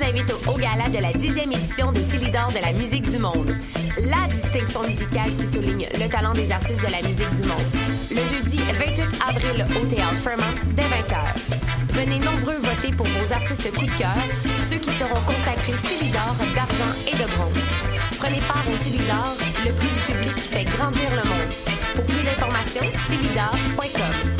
vous 0.00 0.06
invite 0.06 0.32
au, 0.46 0.56
gala 0.56 0.88
de 0.88 0.98
la 0.98 1.12
10e 1.12 1.52
édition 1.52 1.92
des 1.92 2.02
Célidors 2.02 2.48
de 2.52 2.60
la 2.60 2.72
musique 2.72 3.08
du 3.08 3.18
monde. 3.18 3.56
La 3.98 4.28
distinction 4.28 4.82
musicale 4.86 5.30
qui 5.38 5.46
souligne 5.46 5.86
le 5.98 6.08
talent 6.08 6.32
des 6.32 6.50
artistes 6.50 6.80
de 6.80 6.90
la 6.90 7.02
musique 7.06 7.32
du 7.34 7.48
monde. 7.48 7.66
Le 8.10 8.24
jeudi 8.26 8.56
28 8.56 9.02
avril 9.28 9.66
au 9.76 9.86
Théâtre 9.86 10.16
Fremont 10.16 10.54
dès 10.74 10.82
20h. 10.82 11.20
Venez 11.90 12.18
nombreux 12.18 12.56
voter 12.56 12.92
pour 12.96 13.06
vos 13.06 13.32
artistes 13.32 13.70
coup 13.72 13.84
de 13.84 13.98
cœur, 13.98 14.16
ceux 14.68 14.76
qui 14.76 14.90
seront 14.90 15.20
consacrés 15.26 15.76
Célidor 15.76 16.34
d'argent 16.54 16.94
et 17.06 17.16
de 17.16 17.28
bronze. 17.36 17.64
Prenez 18.18 18.40
part 18.40 18.64
au 18.72 18.82
Célidor, 18.82 19.36
le 19.66 19.72
prix 19.72 19.88
du 19.88 20.12
public 20.12 20.34
qui 20.34 20.48
fait 20.48 20.64
grandir 20.64 21.10
le 21.10 21.28
monde. 21.28 21.52
Pour 21.94 22.04
plus 22.04 22.22
d'informations, 22.22 22.86
célidor.com. 23.08 24.39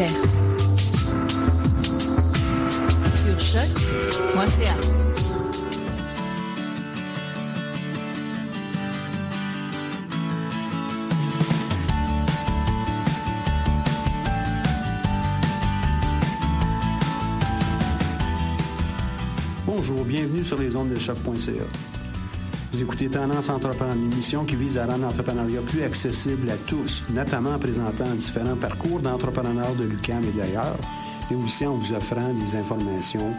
Sur 0.00 0.08
choc.ca. 3.38 4.74
Bonjour, 19.66 20.04
bienvenue 20.04 20.42
sur 20.42 20.56
les 20.56 20.74
ondes 20.76 20.88
de 20.88 20.98
choc.ca. 20.98 21.99
Vous 22.72 22.82
écoutez 22.82 23.08
Tendance 23.10 23.48
Entrepreneur, 23.48 23.96
une 23.96 24.12
émission 24.12 24.44
qui 24.44 24.54
vise 24.54 24.78
à 24.78 24.86
rendre 24.86 25.02
l'entrepreneuriat 25.02 25.60
plus 25.62 25.82
accessible 25.82 26.48
à 26.48 26.56
tous, 26.56 27.04
notamment 27.10 27.54
en 27.54 27.58
présentant 27.58 28.04
différents 28.14 28.54
parcours 28.54 29.00
d'entrepreneurs 29.00 29.74
de 29.74 29.84
l'UQAM 29.84 30.22
et 30.22 30.38
d'ailleurs, 30.38 30.76
et 31.32 31.34
aussi 31.34 31.66
en 31.66 31.76
vous 31.76 31.92
offrant 31.92 32.32
des 32.32 32.56
informations 32.56 33.34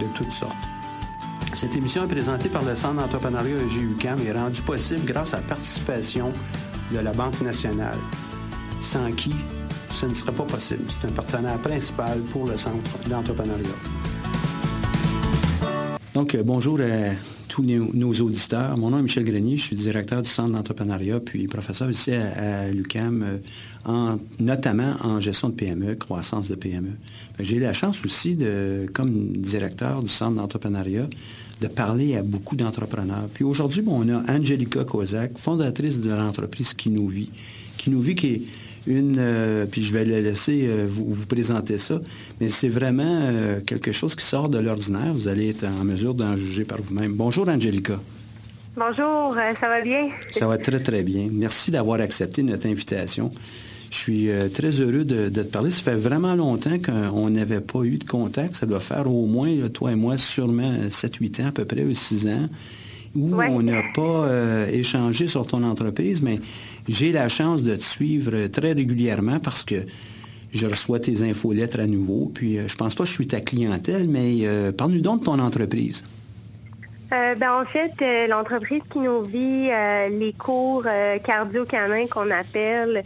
de 0.00 0.06
toutes 0.14 0.32
sortes. 0.32 0.56
Cette 1.52 1.76
émission 1.76 2.04
est 2.04 2.08
présentée 2.08 2.48
par 2.48 2.64
le 2.64 2.74
Centre 2.74 2.94
d'entrepreneuriat 2.94 3.56
EG-UQAM 3.62 4.20
et 4.26 4.32
rendue 4.32 4.62
possible 4.62 5.04
grâce 5.04 5.34
à 5.34 5.38
la 5.38 5.42
participation 5.42 6.32
de 6.92 6.98
la 6.98 7.12
Banque 7.12 7.40
nationale, 7.42 7.98
sans 8.80 9.12
qui 9.12 9.34
ce 9.90 10.06
ne 10.06 10.14
serait 10.14 10.32
pas 10.32 10.44
possible. 10.44 10.84
C'est 10.88 11.06
un 11.06 11.12
partenaire 11.12 11.58
principal 11.58 12.20
pour 12.32 12.46
le 12.46 12.56
Centre 12.56 12.98
d'entrepreneuriat. 13.06 14.15
Donc, 16.16 16.34
euh, 16.34 16.42
bonjour 16.42 16.80
à 16.80 17.12
tous 17.46 17.62
nos, 17.62 18.12
auditeurs. 18.22 18.78
Mon 18.78 18.88
nom 18.88 19.00
est 19.00 19.02
Michel 19.02 19.24
Grenier, 19.24 19.58
je 19.58 19.64
suis 19.64 19.76
directeur 19.76 20.22
du 20.22 20.28
Centre 20.30 20.50
d'entrepreneuriat, 20.50 21.20
puis 21.20 21.46
professeur 21.46 21.90
ici 21.90 22.10
à, 22.10 22.62
à 22.62 22.70
l'UQAM, 22.70 23.22
euh, 23.22 23.38
en, 23.84 24.16
notamment 24.40 24.94
en 25.02 25.20
gestion 25.20 25.50
de 25.50 25.54
PME, 25.54 25.94
croissance 25.96 26.48
de 26.48 26.54
PME. 26.54 26.92
J'ai 27.38 27.58
la 27.58 27.74
chance 27.74 28.02
aussi, 28.06 28.38
comme 28.94 29.32
directeur 29.36 30.02
du 30.02 30.08
Centre 30.08 30.36
d'entrepreneuriat, 30.36 31.06
de 31.60 31.68
parler 31.68 32.16
à 32.16 32.22
beaucoup 32.22 32.56
d'entrepreneurs. 32.56 33.28
Puis 33.34 33.44
aujourd'hui, 33.44 33.82
bon, 33.82 34.02
on 34.02 34.08
a 34.08 34.32
Angelica 34.32 34.84
Kozak, 34.84 35.36
fondatrice 35.36 36.00
de 36.00 36.08
l'entreprise 36.08 36.72
Kinovie. 36.72 37.28
Kinovie 37.76 38.14
qui 38.14 38.26
est 38.26 38.42
une, 38.86 39.16
euh, 39.18 39.66
puis 39.66 39.82
je 39.82 39.92
vais 39.92 40.04
la 40.04 40.20
laisser 40.20 40.66
euh, 40.66 40.86
vous, 40.88 41.08
vous 41.08 41.26
présenter 41.26 41.78
ça, 41.78 42.00
mais 42.40 42.48
c'est 42.48 42.68
vraiment 42.68 43.20
euh, 43.22 43.60
quelque 43.60 43.92
chose 43.92 44.14
qui 44.14 44.24
sort 44.24 44.48
de 44.48 44.58
l'ordinaire. 44.58 45.12
Vous 45.12 45.28
allez 45.28 45.50
être 45.50 45.64
en 45.64 45.84
mesure 45.84 46.14
d'en 46.14 46.36
juger 46.36 46.64
par 46.64 46.80
vous-même. 46.80 47.12
Bonjour 47.12 47.48
Angelica. 47.48 48.00
Bonjour, 48.76 49.34
ça 49.58 49.68
va 49.68 49.80
bien? 49.80 50.08
Ça 50.32 50.46
va 50.46 50.58
très 50.58 50.80
très 50.80 51.02
bien. 51.02 51.28
Merci 51.32 51.70
d'avoir 51.70 52.00
accepté 52.00 52.42
notre 52.42 52.66
invitation. 52.66 53.30
Je 53.90 53.96
suis 53.96 54.28
très 54.52 54.68
heureux 54.68 55.04
de, 55.04 55.30
de 55.30 55.42
te 55.42 55.48
parler. 55.48 55.70
Ça 55.70 55.80
fait 55.80 55.94
vraiment 55.94 56.34
longtemps 56.34 56.76
qu'on 56.78 57.30
n'avait 57.30 57.62
pas 57.62 57.84
eu 57.84 57.96
de 57.96 58.04
contact. 58.04 58.56
Ça 58.56 58.66
doit 58.66 58.80
faire 58.80 59.10
au 59.10 59.24
moins, 59.24 59.54
là, 59.54 59.70
toi 59.70 59.92
et 59.92 59.94
moi, 59.94 60.18
sûrement 60.18 60.70
7-8 60.90 61.42
ans 61.42 61.46
à 61.46 61.52
peu 61.52 61.64
près, 61.64 61.84
ou 61.84 61.94
6 61.94 62.26
ans, 62.26 62.48
où 63.16 63.34
Ouais. 63.36 63.48
on 63.50 63.62
n'a 63.62 63.82
pas 63.94 64.02
euh, 64.26 64.66
échangé 64.70 65.26
sur 65.26 65.46
ton 65.46 65.62
entreprise, 65.64 66.22
mais 66.22 66.38
j'ai 66.88 67.12
la 67.12 67.28
chance 67.28 67.62
de 67.62 67.74
te 67.74 67.82
suivre 67.82 68.46
très 68.48 68.72
régulièrement 68.72 69.40
parce 69.40 69.64
que 69.64 69.86
je 70.52 70.66
reçois 70.66 71.00
tes 71.00 71.22
infolettres 71.22 71.80
à 71.80 71.86
nouveau. 71.86 72.30
Puis 72.34 72.58
euh, 72.58 72.68
je 72.68 72.76
pense 72.76 72.94
pas 72.94 73.04
que 73.04 73.08
je 73.10 73.14
suis 73.14 73.26
ta 73.26 73.40
clientèle, 73.40 74.08
mais 74.08 74.40
euh, 74.42 74.72
parle-nous 74.72 75.00
donc 75.00 75.20
de 75.20 75.24
ton 75.24 75.38
entreprise. 75.38 76.04
Euh, 77.12 77.34
ben, 77.36 77.62
en 77.62 77.64
fait, 77.64 77.92
euh, 78.02 78.26
l'entreprise 78.26 78.82
qui 78.92 78.98
nous 78.98 79.22
vit 79.22 79.68
les 80.10 80.34
cours 80.36 80.84
cardio-canins 81.24 82.06
qu'on 82.08 82.30
appelle, 82.30 83.04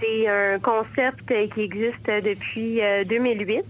c'est 0.00 0.28
un 0.28 0.58
concept 0.58 1.26
qui 1.54 1.60
existe 1.60 2.06
depuis 2.06 2.82
euh, 2.82 3.04
2008. 3.04 3.64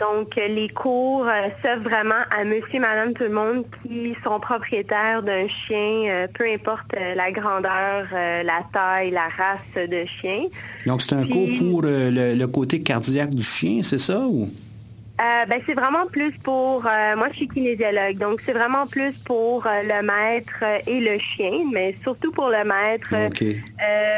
Donc, 0.00 0.36
euh, 0.38 0.48
les 0.48 0.68
cours 0.68 1.24
euh, 1.26 1.48
s'offrent 1.62 1.88
vraiment 1.88 2.22
à 2.36 2.44
monsieur, 2.44 2.80
madame, 2.80 3.12
tout 3.14 3.22
le 3.22 3.30
monde 3.30 3.64
qui 3.86 4.14
sont 4.24 4.40
propriétaires 4.40 5.22
d'un 5.22 5.46
chien, 5.46 6.06
euh, 6.08 6.26
peu 6.34 6.44
importe 6.52 6.92
euh, 6.96 7.14
la 7.14 7.30
grandeur, 7.30 8.06
euh, 8.12 8.42
la 8.42 8.62
taille, 8.72 9.12
la 9.12 9.28
race 9.28 9.88
de 9.88 10.04
chien. 10.04 10.46
Donc 10.84 11.00
c'est 11.00 11.14
un 11.14 11.22
Puis- 11.22 11.30
cours 11.58 11.68
pour 11.70 11.82
euh, 11.84 12.10
le, 12.10 12.34
le 12.34 12.46
côté 12.48 12.82
cardiaque 12.82 13.30
du 13.34 13.42
chien, 13.44 13.82
c'est 13.84 13.98
ça? 14.00 14.18
Ou? 14.20 14.50
Euh, 15.20 15.46
ben, 15.46 15.60
c'est 15.64 15.74
vraiment 15.74 16.06
plus 16.06 16.32
pour, 16.42 16.84
euh, 16.84 17.14
moi 17.16 17.28
je 17.30 17.36
suis 17.36 17.48
kinésiologue, 17.48 18.16
donc 18.16 18.40
c'est 18.40 18.52
vraiment 18.52 18.84
plus 18.88 19.12
pour 19.24 19.64
euh, 19.64 19.82
le 19.84 20.02
maître 20.04 20.64
et 20.88 20.98
le 20.98 21.20
chien, 21.20 21.52
mais 21.72 21.94
surtout 22.02 22.32
pour 22.32 22.48
le 22.48 22.64
maître, 22.64 23.14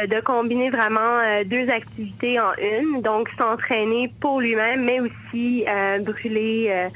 de 0.06 0.20
combiner 0.20 0.70
vraiment 0.70 1.20
deux 1.44 1.68
activités 1.68 2.40
en 2.40 2.52
une, 2.54 3.02
donc 3.02 3.28
s'entraîner 3.36 4.10
pour 4.20 4.40
lui-même, 4.40 4.84
mais 4.84 5.00
aussi 5.00 5.66
brûler, 6.00 6.88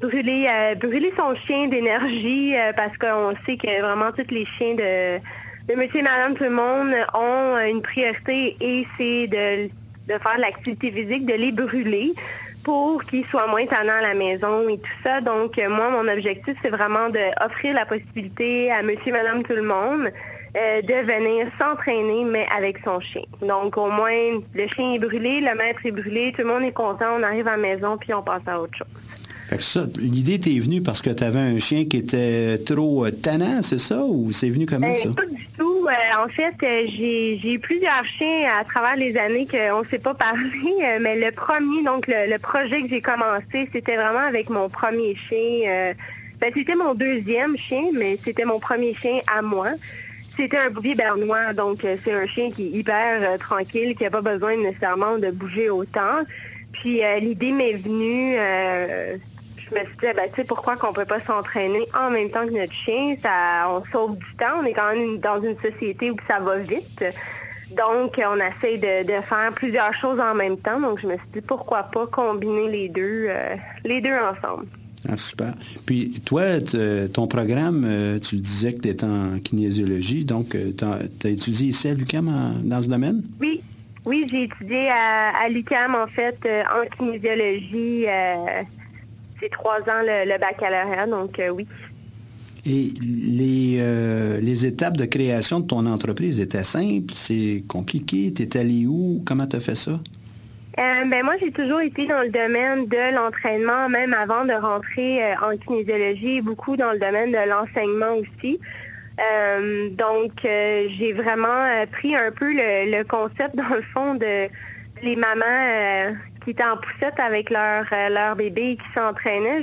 brûler, 0.00 0.48
brûler 0.80 1.12
son 1.18 1.34
chien 1.34 1.66
d'énergie, 1.66 2.54
parce 2.76 2.96
qu'on 2.96 3.34
sait 3.44 3.56
que 3.56 3.80
vraiment 3.80 4.12
tous 4.12 4.32
les 4.32 4.46
chiens 4.46 4.74
de, 4.74 5.18
de 5.68 5.74
monsieur 5.76 5.98
et 5.98 6.02
madame 6.02 6.34
tout 6.34 6.44
le 6.44 6.50
monde 6.50 6.94
ont 7.12 7.58
une 7.68 7.82
priorité 7.82 8.56
et 8.60 8.86
c'est 8.96 9.26
de, 9.26 9.66
de 9.66 10.18
faire 10.20 10.36
de 10.36 10.42
l'activité 10.42 10.92
physique, 10.92 11.26
de 11.26 11.34
les 11.34 11.50
brûler 11.50 12.12
pour 12.64 13.02
qu'ils 13.04 13.26
soient 13.26 13.46
moins 13.46 13.66
tannants 13.66 13.98
à 13.98 14.02
la 14.02 14.14
maison 14.14 14.68
et 14.68 14.78
tout 14.78 14.98
ça. 15.02 15.20
Donc, 15.20 15.58
euh, 15.58 15.68
moi, 15.68 15.90
mon 15.90 16.10
objectif, 16.10 16.54
c'est 16.62 16.70
vraiment 16.70 17.08
d'offrir 17.08 17.74
la 17.74 17.86
possibilité 17.86 18.70
à 18.70 18.82
monsieur 18.82 19.12
madame 19.12 19.42
tout 19.42 19.54
le 19.54 19.62
monde 19.62 20.10
euh, 20.56 20.82
de 20.82 21.12
venir 21.12 21.46
s'entraîner, 21.60 22.24
mais 22.24 22.46
avec 22.56 22.78
son 22.84 23.00
chien. 23.00 23.22
Donc, 23.40 23.76
au 23.76 23.90
moins, 23.90 24.40
le 24.54 24.66
chien 24.68 24.94
est 24.94 24.98
brûlé, 24.98 25.40
le 25.40 25.54
maître 25.56 25.80
est 25.84 25.92
brûlé, 25.92 26.32
tout 26.32 26.42
le 26.42 26.48
monde 26.48 26.62
est 26.62 26.72
content, 26.72 27.16
on 27.18 27.22
arrive 27.22 27.48
à 27.48 27.52
la 27.52 27.56
maison, 27.56 27.96
puis 27.96 28.12
on 28.14 28.22
passe 28.22 28.42
à 28.46 28.60
autre 28.60 28.76
chose. 28.76 29.01
L'idée 29.98 30.38
t'est 30.40 30.58
venue 30.58 30.82
parce 30.82 31.00
que 31.02 31.10
tu 31.10 31.22
avais 31.24 31.38
un 31.40 31.58
chien 31.58 31.84
qui 31.86 31.98
était 31.98 32.58
trop 32.58 33.06
euh, 33.06 33.10
tannant, 33.10 33.62
c'est 33.62 33.78
ça? 33.80 34.02
Ou 34.04 34.30
c'est 34.32 34.50
venu 34.50 34.66
comment 34.66 34.88
Euh, 34.90 34.94
ça? 34.94 35.08
pas 35.16 35.26
du 35.26 35.46
tout. 35.58 35.86
Euh, 35.86 36.24
en 36.24 36.28
fait, 36.28 36.54
euh, 36.62 36.86
j'ai 36.88 37.52
eu 37.54 37.58
plusieurs 37.58 38.04
chiens 38.04 38.48
à 38.60 38.64
travers 38.64 38.96
les 38.96 39.16
années 39.16 39.46
qu'on 39.50 39.82
ne 39.82 39.88
s'est 39.88 39.98
pas 39.98 40.14
parlé, 40.14 40.98
mais 41.00 41.16
le 41.18 41.32
premier, 41.32 41.82
donc 41.84 42.06
le, 42.06 42.30
le 42.30 42.38
projet 42.38 42.82
que 42.82 42.88
j'ai 42.88 43.00
commencé, 43.00 43.68
c'était 43.72 43.96
vraiment 43.96 44.26
avec 44.28 44.48
mon 44.48 44.68
premier 44.68 45.14
chien. 45.16 45.92
ben, 46.40 46.50
c'était 46.54 46.76
mon 46.76 46.94
deuxième 46.94 47.56
chien, 47.56 47.84
mais 47.92 48.16
c'était 48.24 48.44
mon 48.44 48.58
premier 48.60 48.94
chien 48.94 49.18
à 49.36 49.42
moi. 49.42 49.68
C'était 50.36 50.56
un 50.56 50.70
bouvier 50.70 50.94
bernois, 50.94 51.52
donc 51.52 51.80
c'est 52.02 52.12
un 52.12 52.26
chien 52.26 52.50
qui 52.50 52.66
est 52.68 52.70
hyper 52.78 53.18
euh, 53.20 53.36
tranquille, 53.36 53.94
qui 53.94 54.04
n'a 54.04 54.10
pas 54.10 54.22
besoin 54.22 54.56
nécessairement 54.56 55.18
de 55.18 55.30
bouger 55.30 55.68
autant. 55.68 56.20
Puis 56.72 57.04
euh, 57.04 57.18
l'idée 57.18 57.52
m'est 57.52 57.74
venue, 57.74 58.36
euh, 58.38 59.16
je 59.72 59.80
me 59.80 59.86
suis 59.86 59.96
dit, 59.96 60.06
ben, 60.14 60.28
tu 60.28 60.36
sais, 60.36 60.44
pourquoi 60.44 60.76
qu'on 60.76 60.92
peut 60.92 61.04
pas 61.04 61.20
s'entraîner 61.20 61.86
en 61.94 62.10
même 62.10 62.30
temps 62.30 62.46
que 62.46 62.52
notre 62.52 62.72
chien? 62.72 63.16
Ça, 63.22 63.68
on 63.70 63.82
sauve 63.90 64.16
du 64.16 64.36
temps. 64.36 64.60
On 64.60 64.64
est 64.64 64.72
quand 64.72 64.94
même 64.94 65.18
dans 65.18 65.42
une 65.42 65.56
société 65.60 66.10
où 66.10 66.16
ça 66.28 66.40
va 66.40 66.58
vite. 66.58 67.04
Donc, 67.76 68.18
on 68.18 68.36
essaie 68.36 68.76
de, 68.78 69.20
faire 69.22 69.52
plusieurs 69.54 69.94
choses 69.94 70.20
en 70.20 70.34
même 70.34 70.58
temps. 70.58 70.80
Donc, 70.80 71.00
je 71.00 71.06
me 71.06 71.14
suis 71.14 71.28
dit, 71.34 71.40
pourquoi 71.40 71.84
pas 71.84 72.06
combiner 72.06 72.68
les 72.68 72.88
deux, 72.88 73.28
les 73.84 74.00
deux 74.00 74.10
ensemble. 74.12 74.66
Ah, 75.08 75.16
super. 75.16 75.54
Puis 75.86 76.20
toi, 76.24 76.42
ton 77.12 77.26
programme, 77.26 77.86
tu 78.22 78.36
disais 78.36 78.74
que 78.74 78.80
tu 78.80 78.88
étais 78.88 79.04
en 79.04 79.38
kinésiologie, 79.42 80.24
donc 80.24 80.50
tu 80.50 80.84
as, 80.84 81.28
étudié 81.28 81.68
ici 81.68 81.88
à 81.88 81.94
l'UQAM 81.94 82.60
dans 82.62 82.82
ce 82.82 82.88
domaine? 82.88 83.22
Oui, 83.40 83.62
oui, 84.04 84.26
j'ai 84.30 84.44
étudié 84.44 84.90
à, 84.90 85.48
l'UQAM, 85.48 85.94
en 85.94 86.06
fait, 86.08 86.36
en 86.44 86.86
kinésiologie. 86.96 88.06
C'est 89.42 89.50
trois 89.50 89.80
ans 89.80 90.02
le, 90.04 90.38
baccalauréat, 90.38 91.06
donc 91.06 91.40
oui. 91.52 91.66
Et 92.64 92.92
les, 93.02 94.40
les 94.40 94.66
étapes 94.66 94.96
de 94.96 95.04
création 95.04 95.58
de 95.58 95.66
ton 95.66 95.84
entreprise 95.86 96.38
étaient 96.38 96.62
simples, 96.62 97.12
c'est 97.12 97.64
compliqué, 97.66 98.32
tu 98.32 98.42
es 98.44 98.56
allé 98.56 98.86
où, 98.86 99.20
comment 99.26 99.48
tu 99.48 99.56
as 99.56 99.60
fait 99.60 99.74
ça? 99.74 99.98
Euh, 100.78 101.04
ben 101.06 101.22
moi, 101.22 101.34
j'ai 101.38 101.52
toujours 101.52 101.80
été 101.80 102.06
dans 102.06 102.22
le 102.22 102.30
domaine 102.30 102.86
de 102.86 103.14
l'entraînement, 103.14 103.90
même 103.90 104.14
avant 104.14 104.46
de 104.46 104.54
rentrer 104.54 105.22
euh, 105.22 105.34
en 105.42 105.56
kinésiologie, 105.58 106.40
beaucoup 106.40 106.76
dans 106.76 106.92
le 106.92 106.98
domaine 106.98 107.30
de 107.30 107.48
l'enseignement 107.48 108.14
aussi. 108.16 108.58
Euh, 109.20 109.90
donc, 109.90 110.32
j'ai 110.42 111.12
vraiment 111.12 111.84
pris 111.90 112.16
un 112.16 112.30
peu 112.30 112.50
le, 112.50 113.02
concept, 113.02 113.54
dans 113.54 113.74
le 113.74 113.82
fond, 113.82 114.14
de 114.14 114.48
les 115.02 115.16
mamans 115.16 116.16
qui 116.44 116.50
étaient 116.50 116.64
en 116.64 116.76
poussette 116.76 117.18
avec 117.18 117.50
leur, 117.50 117.84
leur 118.10 118.36
bébé 118.36 118.72
et 118.72 118.76
qui 118.76 118.92
s'entraînaient. 118.94 119.62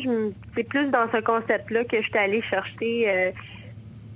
C'est 0.56 0.64
plus 0.64 0.86
dans 0.88 1.08
ce 1.14 1.20
concept-là 1.20 1.84
que 1.84 1.98
je 1.98 2.04
suis 2.04 2.18
allée 2.18 2.42
chercher 2.42 3.34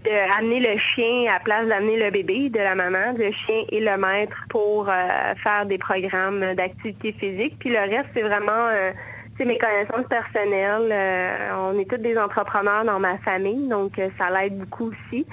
d'amener 0.03 0.59
le 0.59 0.77
chien 0.77 1.31
à 1.33 1.39
place 1.39 1.67
d'amener 1.67 1.97
le 1.97 2.11
bébé 2.11 2.49
de 2.49 2.59
la 2.59 2.75
maman, 2.75 3.13
le 3.17 3.31
chien 3.31 3.63
et 3.69 3.79
le 3.79 3.97
maître 3.97 4.45
pour 4.49 4.89
euh, 4.89 4.93
faire 5.37 5.65
des 5.65 5.77
programmes 5.77 6.53
d'activité 6.55 7.13
physique. 7.13 7.55
Puis 7.59 7.69
le 7.69 7.79
reste, 7.79 8.07
c'est 8.13 8.21
vraiment 8.21 8.51
euh, 8.51 8.91
mes 9.39 9.57
connaissances 9.57 10.07
personnelles. 10.09 10.89
Euh, 10.91 11.71
on 11.71 11.79
est 11.79 11.89
tous 11.89 11.97
des 11.97 12.17
entrepreneurs 12.17 12.83
dans 12.85 12.99
ma 12.99 13.17
famille, 13.19 13.67
donc 13.67 13.93
ça 14.17 14.29
l'aide 14.29 14.57
beaucoup 14.57 14.91
aussi. 14.91 15.25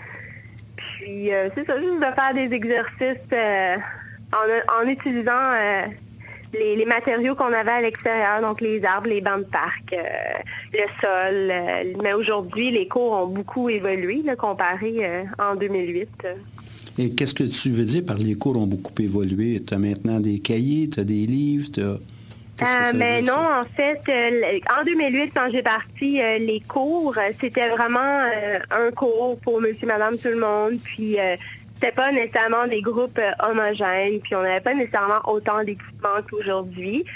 Puis 0.77 1.31
c'est 1.55 1.67
ça, 1.67 1.79
juste 1.79 1.99
de 1.99 2.15
faire 2.15 2.35
des 2.35 2.55
exercices 2.55 3.17
en, 4.33 4.85
en, 4.85 4.89
utilisant 4.89 5.53
les, 6.53 6.85
matériaux 6.85 7.35
qu'on 7.35 7.53
avait 7.53 7.71
à 7.71 7.81
l'extérieur, 7.81 8.41
donc 8.43 8.61
les 8.61 8.85
arbres, 8.85 9.09
les 9.09 9.21
bancs 9.21 9.41
de 9.41 9.45
parc, 9.45 9.93
euh, 9.93 10.03
le 10.73 10.87
sol. 11.01 11.51
Euh, 11.51 11.93
mais 12.03 12.13
aujourd'hui, 12.13 12.71
les 12.71 12.89
cours 12.89 13.13
ont 13.13 13.27
beaucoup 13.27 13.69
évolué 13.69 14.25
comparé 14.39 14.95
euh, 15.01 15.23
en 15.39 15.55
2008. 15.55 16.09
Et 16.99 17.11
qu'est-ce 17.11 17.35
que 17.35 17.45
tu 17.45 17.71
veux 17.71 17.85
dire 17.85 18.05
par 18.05 18.19
les 18.19 18.35
cours 18.35 18.57
ont 18.57 18.67
beaucoup 18.67 18.93
évolué? 19.01 19.63
Tu 19.63 19.75
as 19.75 19.79
maintenant 19.79 20.21
des 20.21 20.41
cahiers, 20.41 20.89
tu 20.89 21.01
as 21.01 21.05
des 21.05 21.27
livres, 21.27 21.69
tu 21.73 21.81
as... 21.81 22.93
mais 22.93 23.23
non, 23.23 23.33
en 23.33 23.65
fait, 23.75 24.01
en 24.79 24.85
2008, 24.85 25.33
quand 25.35 25.49
j'ai 25.51 25.63
parti 25.63 26.19
les 26.41 26.63
cours, 26.69 27.15
c'était 27.41 27.71
vraiment 27.71 27.99
un 28.71 28.91
cours 28.91 29.39
pour 29.39 29.61
monsieur, 29.63 29.87
madame, 29.87 30.19
tout 30.19 30.29
le 30.29 30.41
monde. 30.41 30.79
Puis 30.83 31.17
c'était 31.81 31.93
pas 31.93 32.13
nécessairement 32.13 32.67
des 32.67 32.83
groupes 32.83 33.19
euh, 33.19 33.31
homogènes, 33.49 34.21
puis 34.21 34.35
on 34.35 34.43
n'avait 34.43 34.61
pas 34.61 34.75
nécessairement 34.75 35.21
autant 35.27 35.65
d'équipements 35.65 36.21
qu'aujourd'hui. 36.29 37.07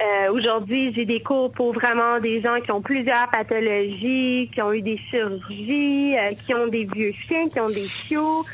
Euh, 0.00 0.32
aujourd'hui, 0.32 0.92
j'ai 0.94 1.04
des 1.04 1.20
cours 1.20 1.50
pour 1.50 1.72
vraiment 1.72 2.20
des 2.20 2.40
gens 2.40 2.60
qui 2.60 2.70
ont 2.70 2.80
plusieurs 2.80 3.28
pathologies, 3.30 4.50
qui 4.52 4.62
ont 4.62 4.72
eu 4.72 4.82
des 4.82 4.98
chirurgies, 4.98 6.16
euh, 6.16 6.32
qui 6.46 6.54
ont 6.54 6.68
des 6.68 6.84
vieux 6.84 7.12
chiens, 7.12 7.48
qui 7.48 7.58
ont 7.58 7.70
des 7.70 7.88
chiots. 7.88 8.44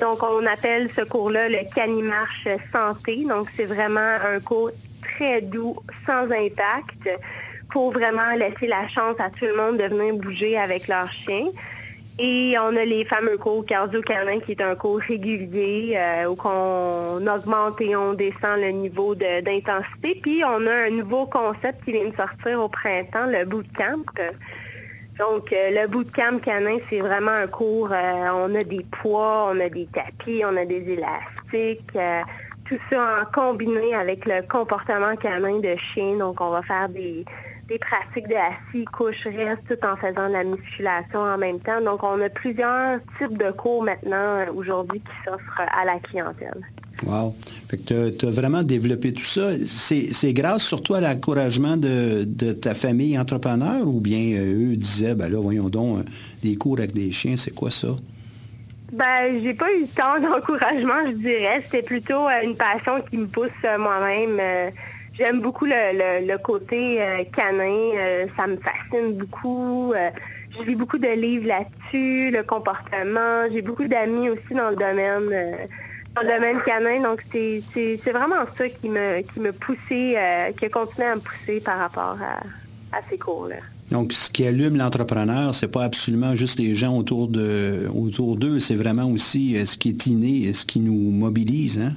donc, 0.00 0.22
on 0.22 0.44
appelle 0.46 0.90
ce 0.94 1.02
cours-là 1.02 1.48
le 1.48 1.60
Canimarche 1.74 2.48
Santé. 2.72 3.24
Donc, 3.26 3.48
c'est 3.56 3.66
vraiment 3.66 4.16
un 4.34 4.40
cours 4.40 4.70
très 5.02 5.40
doux, 5.40 5.76
sans 6.06 6.24
impact, 6.30 7.08
pour 7.70 7.92
vraiment 7.92 8.34
laisser 8.36 8.66
la 8.66 8.88
chance 8.88 9.16
à 9.18 9.30
tout 9.30 9.46
le 9.46 9.56
monde 9.56 9.78
de 9.78 9.84
venir 9.84 10.14
bouger 10.14 10.58
avec 10.58 10.88
leur 10.88 11.10
chien. 11.10 11.46
Et 12.22 12.54
on 12.58 12.76
a 12.76 12.84
les 12.84 13.06
fameux 13.06 13.38
cours 13.38 13.64
cardio-canin 13.64 14.40
qui 14.40 14.52
est 14.52 14.60
un 14.60 14.74
cours 14.74 15.00
régulier 15.00 15.94
euh, 15.96 16.26
où 16.26 16.36
on 16.44 17.26
augmente 17.26 17.80
et 17.80 17.96
on 17.96 18.12
descend 18.12 18.60
le 18.60 18.72
niveau 18.72 19.14
d'intensité. 19.14 20.20
Puis 20.22 20.44
on 20.44 20.66
a 20.66 20.86
un 20.88 20.90
nouveau 20.90 21.24
concept 21.24 21.82
qui 21.82 21.92
vient 21.92 22.10
de 22.10 22.14
sortir 22.14 22.60
au 22.60 22.68
printemps, 22.68 23.24
le 23.24 23.46
bootcamp. 23.46 24.04
Donc 25.18 25.50
euh, 25.50 25.70
le 25.70 25.88
bootcamp 25.88 26.40
canin, 26.40 26.76
c'est 26.90 27.00
vraiment 27.00 27.30
un 27.30 27.46
cours, 27.46 27.88
euh, 27.90 28.28
on 28.34 28.54
a 28.54 28.64
des 28.64 28.84
poids, 28.90 29.50
on 29.54 29.58
a 29.58 29.70
des 29.70 29.86
tapis, 29.86 30.42
on 30.44 30.54
a 30.58 30.66
des 30.66 30.92
élastiques, 30.92 31.96
tout 32.66 32.78
ça 32.90 33.22
en 33.22 33.32
combiné 33.32 33.94
avec 33.94 34.26
le 34.26 34.46
comportement 34.46 35.16
canin 35.16 35.58
de 35.60 35.74
chien. 35.76 36.18
Donc 36.18 36.42
on 36.42 36.50
va 36.50 36.60
faire 36.60 36.90
des, 36.90 37.24
des 37.70 37.78
pratiques 37.78 38.28
de 38.28 38.34
assis, 38.34 38.84
couche, 38.86 39.24
reste, 39.24 39.62
tout 39.68 39.86
en 39.86 39.96
faisant 39.96 40.28
de 40.28 40.32
la 40.32 40.44
musculation 40.44 41.20
en 41.20 41.38
même 41.38 41.60
temps. 41.60 41.80
Donc, 41.80 42.02
on 42.02 42.20
a 42.20 42.28
plusieurs 42.28 42.98
types 43.16 43.38
de 43.38 43.52
cours 43.52 43.84
maintenant 43.84 44.16
euh, 44.16 44.46
aujourd'hui 44.54 45.00
qui 45.00 45.24
s'offrent 45.24 45.60
à 45.60 45.84
la 45.84 46.00
clientèle. 46.00 46.60
Wow. 47.06 47.34
Fait 47.68 47.78
que 47.78 48.10
tu 48.10 48.26
as, 48.26 48.30
vraiment 48.30 48.64
développé 48.64 49.12
tout 49.12 49.24
ça. 49.24 49.52
C'est 49.64 50.32
grâce 50.32 50.64
surtout 50.64 50.94
à 50.94 51.00
l'encouragement 51.00 51.76
de, 51.76 52.24
ta 52.52 52.74
famille 52.74 53.16
entrepreneur 53.16 53.86
ou 53.86 54.00
bien 54.00 54.36
euh, 54.36 54.72
eux 54.72 54.76
disaient, 54.76 55.14
ben 55.14 55.30
là, 55.30 55.38
voyons 55.40 55.68
donc, 55.68 55.98
euh, 55.98 56.02
des 56.42 56.56
cours 56.56 56.78
avec 56.78 56.92
des 56.92 57.12
chiens, 57.12 57.36
c'est 57.36 57.54
quoi 57.54 57.70
ça? 57.70 57.94
Ben, 58.92 59.40
j'ai 59.44 59.54
pas 59.54 59.72
eu 59.72 59.86
tant 59.86 60.20
d'encouragement, 60.20 61.06
je 61.06 61.12
dirais. 61.12 61.62
C'était 61.64 61.82
plutôt 61.84 62.28
une 62.42 62.56
passion 62.56 63.00
qui 63.08 63.18
me 63.18 63.26
pousse 63.28 63.50
moi-même. 63.78 64.72
J'aime 65.18 65.40
beaucoup 65.40 65.66
le, 65.66 66.36
côté 66.38 67.02
euh, 67.02 67.24
canin, 67.36 67.96
euh, 67.96 68.26
ça 68.36 68.46
me 68.46 68.56
fascine 68.56 69.14
beaucoup. 69.14 69.92
Euh, 69.92 70.10
je 70.56 70.64
lis 70.64 70.74
beaucoup 70.74 70.98
de 70.98 71.08
livres 71.08 71.48
là-dessus, 71.48 72.30
le 72.30 72.42
comportement. 72.42 73.50
J'ai 73.52 73.62
beaucoup 73.62 73.86
d'amis 73.86 74.30
aussi 74.30 74.54
dans 74.54 74.70
le 74.70 74.76
domaine 74.76 75.68
dans 76.16 76.22
le 76.22 76.28
domaine 76.28 76.58
canin, 76.66 77.00
donc 77.02 77.22
c'est 77.32 78.12
vraiment 78.12 78.44
ça 78.58 78.68
qui 78.68 78.88
me 78.88 79.20
qui 79.20 79.38
me 79.38 79.52
poussait, 79.52 80.52
qui 80.58 80.64
a 80.64 80.68
continué 80.68 81.06
à 81.06 81.14
me 81.14 81.20
pousser 81.20 81.60
par 81.60 81.78
rapport 81.78 82.18
à, 82.92 83.00
ces 83.08 83.16
cours-là. 83.16 83.56
Donc, 83.92 84.12
ce 84.12 84.28
qui 84.28 84.44
allume 84.44 84.76
l'entrepreneur, 84.76 85.54
c'est 85.54 85.68
pas 85.68 85.84
absolument 85.84 86.34
juste 86.34 86.58
les 86.58 86.74
gens 86.74 86.96
autour 86.96 87.28
de 87.28 87.86
autour 87.94 88.36
d'eux, 88.36 88.58
c'est 88.58 88.74
vraiment 88.74 89.08
aussi 89.08 89.64
ce 89.64 89.76
qui 89.76 89.90
est 89.90 90.06
inné, 90.06 90.52
ce 90.52 90.64
qui 90.64 90.80
nous 90.80 91.10
mobilise, 91.12 91.80
hein? 91.80 91.92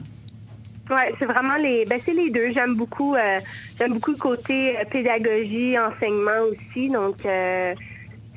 Oui, 0.89 1.15
c'est 1.17 1.25
vraiment 1.25 1.55
les. 1.55 1.85
Ben, 1.85 1.99
c'est 2.03 2.13
les 2.13 2.29
deux. 2.29 2.51
J'aime 2.53 2.75
beaucoup, 2.75 3.15
euh, 3.15 3.39
j'aime 3.77 3.93
beaucoup 3.93 4.11
le 4.11 4.17
côté 4.17 4.77
euh, 4.77 4.83
pédagogie, 4.83 5.77
enseignement 5.79 6.41
aussi. 6.51 6.89
Donc, 6.89 7.25
euh, 7.25 7.73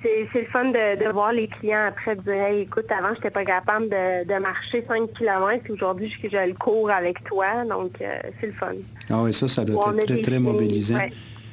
c'est, 0.02 0.28
le 0.32 0.46
fun 0.46 0.66
de, 0.66 1.10
voir 1.10 1.32
les 1.32 1.48
clients 1.48 1.86
après 1.88 2.14
dire 2.14 2.46
écoute, 2.60 2.86
avant, 2.90 3.08
je 3.08 3.14
n'étais 3.14 3.30
pas 3.30 3.44
capable 3.44 3.88
de, 3.88 4.38
marcher 4.38 4.84
5 4.86 5.12
km, 5.14 5.72
aujourd'hui, 5.72 6.08
je, 6.08 6.28
je 6.28 6.46
le 6.46 6.54
cours 6.54 6.90
avec 6.90 7.24
toi. 7.24 7.64
Donc, 7.68 7.94
c'est 7.98 8.46
le 8.46 8.52
fun. 8.52 8.74
Ah 9.10 9.22
oui, 9.22 9.34
ça, 9.34 9.48
ça 9.48 9.64
doit 9.64 9.92
être 9.98 10.06
très, 10.06 10.20
très 10.20 10.38
mobilisant. 10.38 10.98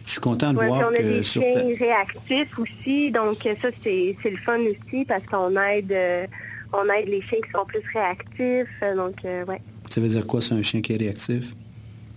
Je 0.05 0.11
suis 0.11 0.21
content 0.21 0.51
de 0.53 0.57
voir 0.57 0.91
on 0.91 0.93
a 0.93 1.01
des 1.01 1.23
chiens 1.23 1.41
réactifs 1.79 2.59
aussi, 2.59 3.09
donc 3.09 3.37
ça, 3.37 3.69
c'est, 3.81 4.15
le 4.23 4.37
fun 4.37 4.59
aussi 4.59 5.05
parce 5.05 5.23
qu'on 5.23 5.55
aide, 5.55 5.95
on 6.73 6.87
aide 6.89 7.07
les 7.07 7.21
chiens 7.21 7.39
qui 7.43 7.49
sont 7.49 7.65
plus 7.65 7.81
réactifs. 7.93 8.83
Donc, 8.95 9.15
ouais. 9.23 9.61
Ça 9.93 10.01
veut 10.01 10.07
dire 10.07 10.25
quoi, 10.25 10.41
c'est 10.41 10.55
un 10.55 10.63
chien 10.63 10.81
qui 10.81 10.93
est 10.93 10.97
réactif? 10.97 11.53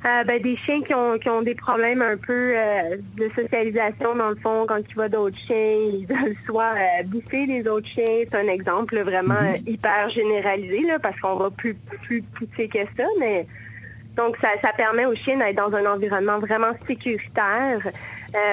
Euh, 0.06 0.24
ben, 0.24 0.40
des 0.40 0.56
chiens 0.56 0.80
qui 0.80 0.94
ont, 0.94 1.42
des 1.42 1.54
problèmes 1.54 2.00
un 2.00 2.16
peu 2.16 2.54
euh, 2.56 2.96
de 3.18 3.28
socialisation, 3.34 4.16
dans 4.16 4.30
le 4.30 4.36
fond, 4.36 4.64
quand 4.66 4.80
tu 4.82 4.94
vois 4.94 5.10
d'autres 5.10 5.38
chiens, 5.38 5.74
ils 5.92 6.06
veulent 6.08 6.36
soit 6.46 6.72
euh, 6.72 7.02
bouffer 7.02 7.44
les 7.44 7.68
autres 7.68 7.86
chiens. 7.86 8.24
C'est 8.30 8.34
un 8.34 8.48
exemple 8.48 8.98
vraiment 9.00 9.42
mhm. 9.42 9.56
hyper 9.66 10.08
généralisé, 10.08 10.86
là, 10.86 10.98
parce 10.98 11.20
qu'on 11.20 11.36
va 11.36 11.50
plus, 11.50 11.74
plus 11.74 12.22
pousser 12.22 12.66
que 12.66 12.78
ça, 12.96 13.04
mais 13.20 13.46
donc 14.16 14.38
ça, 14.40 14.72
permet 14.74 15.04
aux 15.04 15.14
chiens 15.14 15.36
d'être 15.36 15.56
dans 15.56 15.76
un 15.76 15.84
environnement 15.84 16.38
vraiment 16.38 16.72
sécuritaire, 16.86 17.86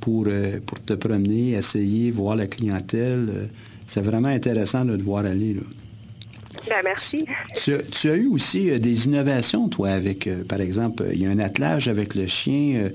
pour, 0.00 0.24
euh, 0.26 0.58
pour 0.66 0.82
te 0.82 0.94
promener, 0.94 1.52
essayer, 1.52 2.10
voir 2.10 2.36
la 2.36 2.46
clientèle. 2.46 3.48
C'est 3.86 4.02
vraiment 4.02 4.28
intéressant 4.28 4.84
de 4.84 4.96
te 4.96 5.02
voir 5.02 5.24
aller. 5.24 5.54
Là. 5.54 5.62
Ben, 6.68 6.76
merci. 6.84 7.24
Tu, 7.54 8.08
as 8.08 8.16
eu 8.16 8.26
aussi 8.26 8.70
euh, 8.70 8.78
des 8.78 9.06
innovations, 9.06 9.68
toi, 9.68 9.90
avec, 9.90 10.26
euh, 10.26 10.42
par 10.44 10.60
exemple, 10.60 11.04
il 11.12 11.20
y 11.20 11.26
a 11.26 11.30
un 11.30 11.38
attelage 11.38 11.88
avec 11.88 12.14
le 12.14 12.26
chien. 12.26 12.90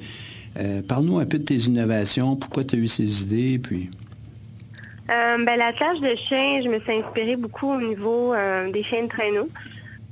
Parle-nous 0.87 1.19
un 1.19 1.25
peu 1.27 1.37
de 1.37 1.43
tes 1.43 1.55
innovations, 1.55 2.35
pourquoi 2.35 2.63
tu 2.63 2.75
as 2.75 2.79
eu 2.79 2.87
ces 2.87 3.21
idées, 3.21 3.59
puis... 3.59 3.91
Euh, 5.09 5.37
ben, 5.45 5.57
de 5.57 6.15
chien, 6.17 6.61
je 6.61 6.67
me 6.67 6.81
suis 6.81 6.91
inspirée 6.91 7.37
beaucoup 7.37 7.71
au 7.71 7.79
niveau 7.79 8.33
euh, 8.33 8.69
des 8.71 8.83
chiens 8.83 9.03
de 9.03 9.07
traîneau. 9.07 9.47